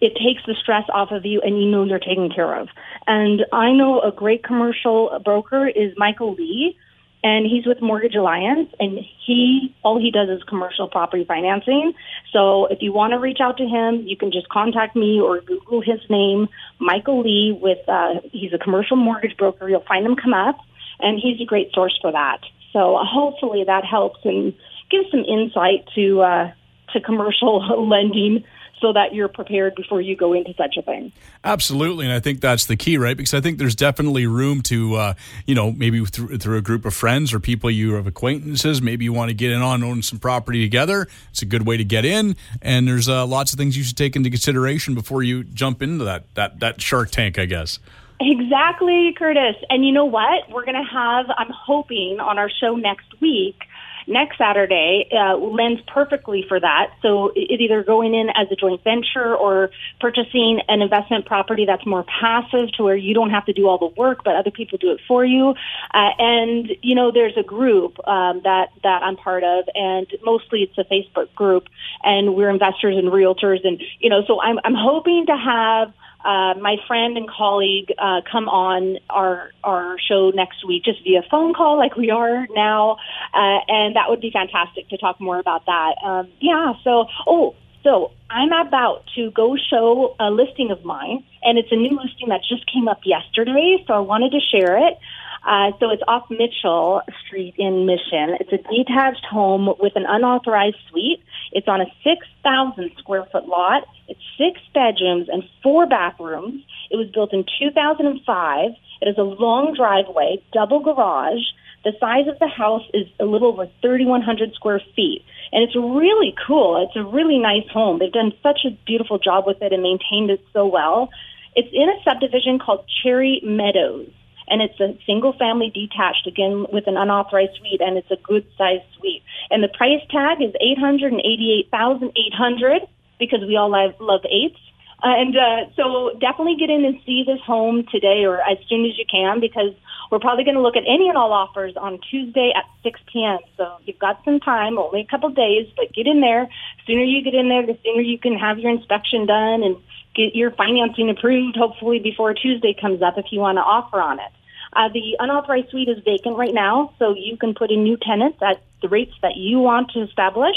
it 0.00 0.14
takes 0.14 0.42
the 0.46 0.54
stress 0.60 0.84
off 0.92 1.10
of 1.10 1.24
you 1.24 1.40
and 1.42 1.60
you 1.60 1.68
know 1.68 1.84
you're 1.84 1.98
taken 1.98 2.30
care 2.30 2.54
of. 2.54 2.68
And 3.06 3.44
I 3.52 3.72
know 3.72 4.00
a 4.00 4.12
great 4.12 4.44
commercial 4.44 5.18
broker 5.24 5.66
is 5.66 5.92
Michael 5.96 6.34
Lee 6.34 6.76
and 7.24 7.46
he's 7.46 7.66
with 7.66 7.82
Mortgage 7.82 8.14
Alliance 8.14 8.68
and 8.78 9.00
he 9.26 9.74
all 9.82 9.98
he 9.98 10.12
does 10.12 10.28
is 10.28 10.42
commercial 10.44 10.88
property 10.88 11.24
financing. 11.24 11.92
So 12.32 12.66
if 12.66 12.78
you 12.80 12.92
want 12.92 13.12
to 13.12 13.18
reach 13.18 13.38
out 13.40 13.56
to 13.56 13.64
him, 13.64 14.06
you 14.06 14.16
can 14.16 14.30
just 14.30 14.48
contact 14.48 14.94
me 14.94 15.20
or 15.20 15.40
Google 15.40 15.80
his 15.80 16.00
name, 16.08 16.48
Michael 16.78 17.22
Lee 17.22 17.58
with 17.60 17.78
uh 17.88 18.20
he's 18.32 18.52
a 18.52 18.58
commercial 18.58 18.96
mortgage 18.96 19.36
broker. 19.36 19.68
You'll 19.68 19.84
find 19.88 20.06
him 20.06 20.14
come 20.14 20.34
up 20.34 20.58
and 21.00 21.20
he's 21.20 21.40
a 21.40 21.44
great 21.44 21.72
source 21.74 21.98
for 22.00 22.12
that. 22.12 22.38
So 22.72 22.98
hopefully 23.00 23.64
that 23.64 23.84
helps 23.84 24.20
and 24.24 24.54
give 24.90 25.04
some 25.10 25.24
insight 25.24 25.86
to 25.94 26.20
uh, 26.20 26.52
to 26.92 27.00
commercial 27.00 27.88
lending 27.88 28.44
so 28.80 28.92
that 28.92 29.12
you're 29.12 29.28
prepared 29.28 29.74
before 29.74 30.00
you 30.00 30.16
go 30.16 30.32
into 30.32 30.54
such 30.54 30.76
a 30.76 30.82
thing. 30.82 31.12
Absolutely, 31.44 32.06
and 32.06 32.14
I 32.14 32.20
think 32.20 32.40
that's 32.40 32.66
the 32.66 32.76
key, 32.76 32.96
right? 32.96 33.16
Because 33.16 33.34
I 33.34 33.40
think 33.40 33.58
there's 33.58 33.74
definitely 33.74 34.26
room 34.26 34.62
to, 34.62 34.94
uh, 34.94 35.14
you 35.46 35.54
know, 35.54 35.72
maybe 35.72 36.04
through, 36.04 36.38
through 36.38 36.58
a 36.58 36.62
group 36.62 36.84
of 36.84 36.94
friends 36.94 37.32
or 37.32 37.40
people 37.40 37.70
you 37.70 37.94
have 37.94 38.06
acquaintances. 38.06 38.80
Maybe 38.80 39.04
you 39.04 39.12
want 39.12 39.30
to 39.30 39.34
get 39.34 39.50
in 39.50 39.62
on 39.62 39.82
owning 39.82 40.02
some 40.02 40.18
property 40.18 40.62
together. 40.62 41.08
It's 41.30 41.42
a 41.42 41.46
good 41.46 41.66
way 41.66 41.76
to 41.76 41.84
get 41.84 42.04
in, 42.04 42.36
and 42.62 42.86
there's 42.86 43.08
uh, 43.08 43.26
lots 43.26 43.52
of 43.52 43.58
things 43.58 43.76
you 43.76 43.82
should 43.82 43.96
take 43.96 44.16
into 44.16 44.30
consideration 44.30 44.94
before 44.94 45.22
you 45.22 45.44
jump 45.44 45.82
into 45.82 46.04
that 46.04 46.32
that 46.34 46.60
that 46.60 46.80
Shark 46.80 47.10
Tank, 47.10 47.38
I 47.38 47.46
guess. 47.46 47.78
Exactly, 48.20 49.14
Curtis. 49.16 49.54
And 49.70 49.86
you 49.86 49.92
know 49.92 50.04
what? 50.04 50.50
We're 50.50 50.64
going 50.64 50.82
to 50.82 50.90
have, 50.92 51.26
I'm 51.36 51.52
hoping, 51.52 52.18
on 52.20 52.36
our 52.36 52.50
show 52.50 52.74
next 52.74 53.20
week 53.20 53.62
next 54.08 54.38
Saturday 54.38 55.08
uh, 55.12 55.36
lends 55.36 55.80
perfectly 55.86 56.44
for 56.48 56.58
that. 56.58 56.92
So 57.02 57.30
it 57.36 57.60
either 57.60 57.82
going 57.84 58.14
in 58.14 58.28
as 58.30 58.48
a 58.50 58.56
joint 58.56 58.82
venture 58.82 59.36
or 59.36 59.70
purchasing 60.00 60.60
an 60.68 60.82
investment 60.82 61.26
property 61.26 61.64
that's 61.66 61.86
more 61.86 62.04
passive 62.04 62.72
to 62.76 62.82
where 62.82 62.96
you 62.96 63.14
don't 63.14 63.30
have 63.30 63.44
to 63.46 63.52
do 63.52 63.68
all 63.68 63.78
the 63.78 63.94
work, 64.00 64.24
but 64.24 64.34
other 64.34 64.50
people 64.50 64.78
do 64.78 64.90
it 64.90 65.00
for 65.06 65.24
you. 65.24 65.54
Uh, 65.94 66.10
and 66.18 66.70
you 66.82 66.94
know, 66.94 67.12
there's 67.12 67.36
a 67.36 67.42
group 67.42 67.98
um, 68.08 68.40
that 68.44 68.68
that 68.82 69.02
I'm 69.02 69.16
part 69.16 69.44
of, 69.44 69.64
and 69.74 70.06
mostly 70.24 70.62
it's 70.62 70.78
a 70.78 70.84
Facebook 70.84 71.34
group, 71.34 71.68
and 72.02 72.34
we're 72.34 72.50
investors 72.50 72.96
and 72.96 73.08
realtors, 73.08 73.64
and 73.64 73.80
you 74.00 74.10
know, 74.10 74.22
so 74.26 74.40
I'm 74.40 74.58
I'm 74.64 74.74
hoping 74.74 75.26
to 75.26 75.36
have 75.36 75.92
uh, 76.24 76.54
my 76.60 76.76
friend 76.86 77.16
and 77.16 77.28
colleague 77.28 77.92
uh, 77.98 78.20
come 78.30 78.48
on 78.48 78.98
our 79.08 79.50
our 79.62 79.96
show 79.98 80.30
next 80.30 80.66
week, 80.66 80.84
just 80.84 81.02
via 81.04 81.22
phone 81.30 81.54
call, 81.54 81.78
like 81.78 81.96
we 81.96 82.10
are 82.10 82.46
now, 82.50 82.96
uh, 83.34 83.58
and 83.68 83.96
that 83.96 84.08
would 84.08 84.20
be 84.20 84.30
fantastic 84.30 84.88
to 84.88 84.98
talk 84.98 85.20
more 85.20 85.38
about 85.38 85.66
that. 85.66 85.94
Um, 86.04 86.28
yeah. 86.40 86.72
So, 86.82 87.06
oh, 87.26 87.54
so 87.84 88.12
I'm 88.30 88.52
about 88.52 89.04
to 89.14 89.30
go 89.30 89.56
show 89.56 90.16
a 90.18 90.30
listing 90.30 90.70
of 90.70 90.84
mine, 90.84 91.24
and 91.42 91.56
it's 91.56 91.70
a 91.70 91.76
new 91.76 91.98
listing 92.02 92.28
that 92.28 92.40
just 92.48 92.70
came 92.70 92.88
up 92.88 93.00
yesterday. 93.04 93.82
So 93.86 93.94
I 93.94 94.00
wanted 94.00 94.32
to 94.32 94.40
share 94.40 94.88
it. 94.88 94.98
Uh, 95.46 95.70
so 95.80 95.90
it's 95.90 96.02
off 96.08 96.24
Mitchell 96.30 97.02
Street 97.24 97.54
in 97.58 97.86
Mission. 97.86 98.36
It's 98.40 98.52
a 98.52 98.58
detached 98.58 99.24
home 99.24 99.72
with 99.78 99.94
an 99.96 100.04
unauthorized 100.06 100.76
suite. 100.90 101.22
It's 101.52 101.68
on 101.68 101.80
a 101.80 101.86
6,000 102.04 102.90
square 102.98 103.26
foot 103.30 103.46
lot. 103.46 103.84
It's 104.08 104.20
six 104.36 104.60
bedrooms 104.74 105.28
and 105.28 105.44
four 105.62 105.86
bathrooms. 105.86 106.62
It 106.90 106.96
was 106.96 107.08
built 107.10 107.32
in 107.32 107.44
2005. 107.60 108.70
It 109.00 109.06
has 109.06 109.18
a 109.18 109.22
long 109.22 109.74
driveway, 109.74 110.42
double 110.52 110.80
garage. 110.80 111.42
The 111.84 111.92
size 112.00 112.26
of 112.26 112.38
the 112.40 112.48
house 112.48 112.82
is 112.92 113.06
a 113.20 113.24
little 113.24 113.48
over 113.48 113.68
3,100 113.80 114.54
square 114.54 114.82
feet. 114.96 115.24
And 115.52 115.62
it's 115.62 115.76
really 115.76 116.34
cool. 116.46 116.84
It's 116.84 116.96
a 116.96 117.04
really 117.04 117.38
nice 117.38 117.68
home. 117.72 117.98
They've 117.98 118.12
done 118.12 118.32
such 118.42 118.60
a 118.66 118.76
beautiful 118.84 119.18
job 119.18 119.44
with 119.46 119.62
it 119.62 119.72
and 119.72 119.82
maintained 119.82 120.30
it 120.30 120.44
so 120.52 120.66
well. 120.66 121.10
It's 121.54 121.68
in 121.72 121.88
a 121.88 122.02
subdivision 122.04 122.58
called 122.58 122.84
Cherry 123.02 123.40
Meadows 123.42 124.10
and 124.50 124.62
it's 124.62 124.78
a 124.80 124.98
single 125.06 125.32
family 125.32 125.70
detached 125.70 126.26
again 126.26 126.66
with 126.72 126.86
an 126.86 126.96
unauthorized 126.96 127.56
suite 127.58 127.80
and 127.80 127.96
it's 127.96 128.10
a 128.10 128.16
good 128.16 128.46
sized 128.56 128.84
suite. 128.98 129.22
And 129.50 129.62
the 129.62 129.68
price 129.68 130.02
tag 130.10 130.42
is 130.42 130.54
eight 130.60 130.78
hundred 130.78 131.12
and 131.12 131.20
eighty 131.20 131.58
eight 131.58 131.70
thousand 131.70 132.12
eight 132.16 132.34
hundred 132.34 132.82
because 133.18 133.40
we 133.46 133.56
all 133.56 133.70
love, 133.70 133.94
love 134.00 134.22
eights. 134.24 134.58
Uh, 135.02 135.14
and 135.14 135.36
uh, 135.36 135.70
so 135.76 136.10
definitely 136.18 136.56
get 136.58 136.70
in 136.70 136.84
and 136.84 136.98
see 137.06 137.22
this 137.24 137.40
home 137.46 137.84
today 137.90 138.24
or 138.24 138.40
as 138.40 138.58
soon 138.68 138.84
as 138.84 138.98
you 138.98 139.04
can 139.08 139.38
because 139.38 139.72
we're 140.10 140.18
probably 140.18 140.42
going 140.42 140.56
to 140.56 140.62
look 140.62 140.76
at 140.76 140.82
any 140.88 141.08
and 141.08 141.16
all 141.16 141.32
offers 141.32 141.76
on 141.76 142.00
Tuesday 142.10 142.52
at 142.56 142.64
6 142.82 142.98
p.m. 143.12 143.38
So 143.56 143.76
you've 143.84 143.98
got 143.98 144.24
some 144.24 144.40
time, 144.40 144.78
only 144.78 145.00
a 145.00 145.06
couple 145.06 145.30
days, 145.30 145.68
but 145.76 145.92
get 145.94 146.06
in 146.06 146.20
there. 146.20 146.46
The 146.46 146.92
sooner 146.92 147.04
you 147.04 147.22
get 147.22 147.34
in 147.34 147.48
there, 147.48 147.64
the 147.64 147.78
sooner 147.84 148.00
you 148.00 148.18
can 148.18 148.36
have 148.38 148.58
your 148.58 148.72
inspection 148.72 149.26
done 149.26 149.62
and 149.62 149.76
get 150.16 150.34
your 150.34 150.50
financing 150.50 151.10
approved, 151.10 151.56
hopefully 151.56 152.00
before 152.00 152.34
Tuesday 152.34 152.74
comes 152.78 153.02
up 153.02 153.18
if 153.18 153.26
you 153.30 153.38
want 153.38 153.56
to 153.56 153.62
offer 153.62 154.00
on 154.00 154.18
it. 154.18 154.32
Uh, 154.74 154.88
the 154.92 155.16
unauthorized 155.18 155.70
suite 155.70 155.88
is 155.88 155.98
vacant 156.04 156.36
right 156.36 156.54
now, 156.54 156.92
so 156.98 157.14
you 157.16 157.36
can 157.36 157.54
put 157.54 157.70
in 157.70 157.82
new 157.82 157.96
tenants 157.96 158.38
at 158.42 158.62
the 158.82 158.88
rates 158.88 159.14
that 159.22 159.36
you 159.36 159.58
want 159.58 159.90
to 159.90 160.02
establish 160.02 160.56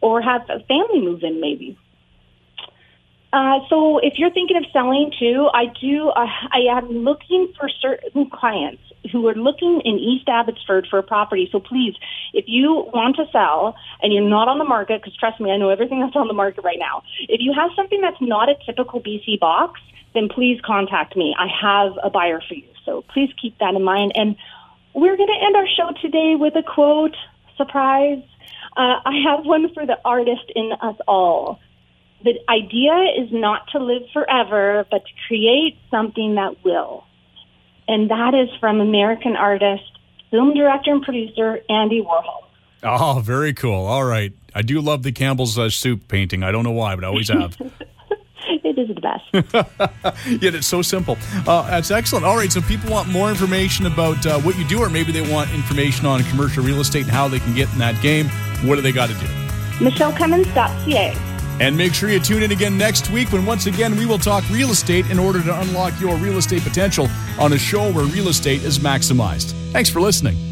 or 0.00 0.20
have 0.20 0.42
a 0.50 0.60
family 0.66 1.00
move 1.00 1.22
in 1.22 1.40
maybe. 1.40 1.78
Uh, 3.32 3.60
so 3.70 3.98
if 3.98 4.18
you're 4.18 4.30
thinking 4.30 4.58
of 4.58 4.64
selling 4.72 5.10
too, 5.18 5.48
I 5.54 5.66
do, 5.80 6.10
uh, 6.10 6.26
I 6.50 6.76
am 6.76 6.88
looking 6.90 7.50
for 7.58 7.68
certain 7.80 8.28
clients 8.28 8.82
who 9.10 9.26
are 9.26 9.34
looking 9.34 9.80
in 9.84 9.98
East 9.98 10.28
Abbotsford 10.28 10.86
for 10.90 10.98
a 10.98 11.02
property. 11.02 11.48
So 11.50 11.58
please, 11.58 11.94
if 12.34 12.44
you 12.46 12.90
want 12.92 13.16
to 13.16 13.24
sell 13.32 13.74
and 14.02 14.12
you're 14.12 14.28
not 14.28 14.48
on 14.48 14.58
the 14.58 14.64
market, 14.64 15.00
because 15.00 15.16
trust 15.16 15.40
me, 15.40 15.50
I 15.50 15.56
know 15.56 15.70
everything 15.70 16.00
that's 16.04 16.14
on 16.14 16.28
the 16.28 16.34
market 16.34 16.62
right 16.62 16.78
now. 16.78 17.02
If 17.28 17.40
you 17.40 17.54
have 17.54 17.70
something 17.74 18.02
that's 18.02 18.20
not 18.20 18.50
a 18.50 18.54
typical 18.66 19.00
BC 19.00 19.40
box, 19.40 19.80
then 20.12 20.28
please 20.28 20.60
contact 20.62 21.16
me. 21.16 21.34
I 21.38 21.46
have 21.48 21.92
a 22.02 22.10
buyer 22.10 22.42
for 22.46 22.54
you. 22.54 22.71
So 22.84 23.02
please 23.12 23.30
keep 23.40 23.58
that 23.58 23.74
in 23.74 23.82
mind. 23.82 24.12
And 24.14 24.36
we're 24.94 25.16
going 25.16 25.28
to 25.28 25.44
end 25.46 25.56
our 25.56 25.66
show 25.66 25.90
today 26.00 26.34
with 26.36 26.54
a 26.56 26.62
quote. 26.62 27.16
Surprise. 27.56 28.22
Uh, 28.76 29.00
I 29.04 29.22
have 29.26 29.44
one 29.44 29.72
for 29.74 29.86
the 29.86 29.98
artist 30.04 30.50
in 30.54 30.72
us 30.80 30.96
all. 31.06 31.60
The 32.24 32.34
idea 32.48 32.94
is 33.22 33.30
not 33.32 33.68
to 33.72 33.78
live 33.78 34.02
forever, 34.12 34.86
but 34.90 35.04
to 35.04 35.12
create 35.26 35.76
something 35.90 36.36
that 36.36 36.62
will. 36.64 37.04
and 37.88 38.10
that 38.10 38.32
is 38.34 38.48
from 38.60 38.80
American 38.80 39.34
artist, 39.36 39.82
film 40.30 40.54
director, 40.54 40.92
and 40.92 41.02
producer 41.02 41.60
Andy 41.68 42.00
Warhol. 42.00 42.44
Oh, 42.84 43.20
very 43.24 43.52
cool. 43.52 43.86
All 43.86 44.04
right. 44.04 44.32
I 44.54 44.62
do 44.62 44.80
love 44.80 45.02
the 45.02 45.12
Campbell's 45.12 45.58
uh, 45.58 45.68
soup 45.68 46.08
painting. 46.08 46.42
I 46.42 46.52
don't 46.52 46.64
know 46.64 46.70
why, 46.72 46.94
but 46.94 47.04
I 47.04 47.08
always 47.08 47.28
have. 47.28 47.56
it 48.76 48.88
is 48.90 48.94
the 48.94 49.00
best. 49.00 50.22
Yet 50.42 50.54
it's 50.54 50.66
so 50.66 50.82
simple. 50.82 51.16
Uh, 51.46 51.68
that's 51.68 51.90
excellent. 51.90 52.24
All 52.24 52.36
right, 52.36 52.50
so 52.50 52.60
people 52.62 52.90
want 52.90 53.08
more 53.08 53.28
information 53.28 53.86
about 53.86 54.24
uh, 54.26 54.38
what 54.40 54.58
you 54.58 54.66
do, 54.66 54.80
or 54.80 54.88
maybe 54.88 55.12
they 55.12 55.32
want 55.32 55.52
information 55.52 56.06
on 56.06 56.22
commercial 56.24 56.64
real 56.64 56.80
estate 56.80 57.02
and 57.02 57.10
how 57.10 57.28
they 57.28 57.38
can 57.38 57.54
get 57.54 57.70
in 57.72 57.78
that 57.78 58.00
game. 58.02 58.28
What 58.64 58.76
do 58.76 58.80
they 58.80 58.92
got 58.92 59.08
to 59.08 59.14
do? 59.14 59.26
MichelleCummins.ca. 59.78 61.16
And 61.60 61.76
make 61.76 61.94
sure 61.94 62.08
you 62.08 62.18
tune 62.18 62.42
in 62.42 62.50
again 62.50 62.76
next 62.78 63.10
week 63.10 63.30
when 63.32 63.44
once 63.44 63.66
again 63.66 63.96
we 63.96 64.06
will 64.06 64.18
talk 64.18 64.48
real 64.50 64.70
estate 64.70 65.10
in 65.10 65.18
order 65.18 65.42
to 65.42 65.60
unlock 65.60 66.00
your 66.00 66.16
real 66.16 66.38
estate 66.38 66.62
potential 66.62 67.08
on 67.38 67.52
a 67.52 67.58
show 67.58 67.92
where 67.92 68.04
real 68.06 68.28
estate 68.28 68.62
is 68.62 68.78
maximized. 68.78 69.52
Thanks 69.72 69.90
for 69.90 70.00
listening. 70.00 70.51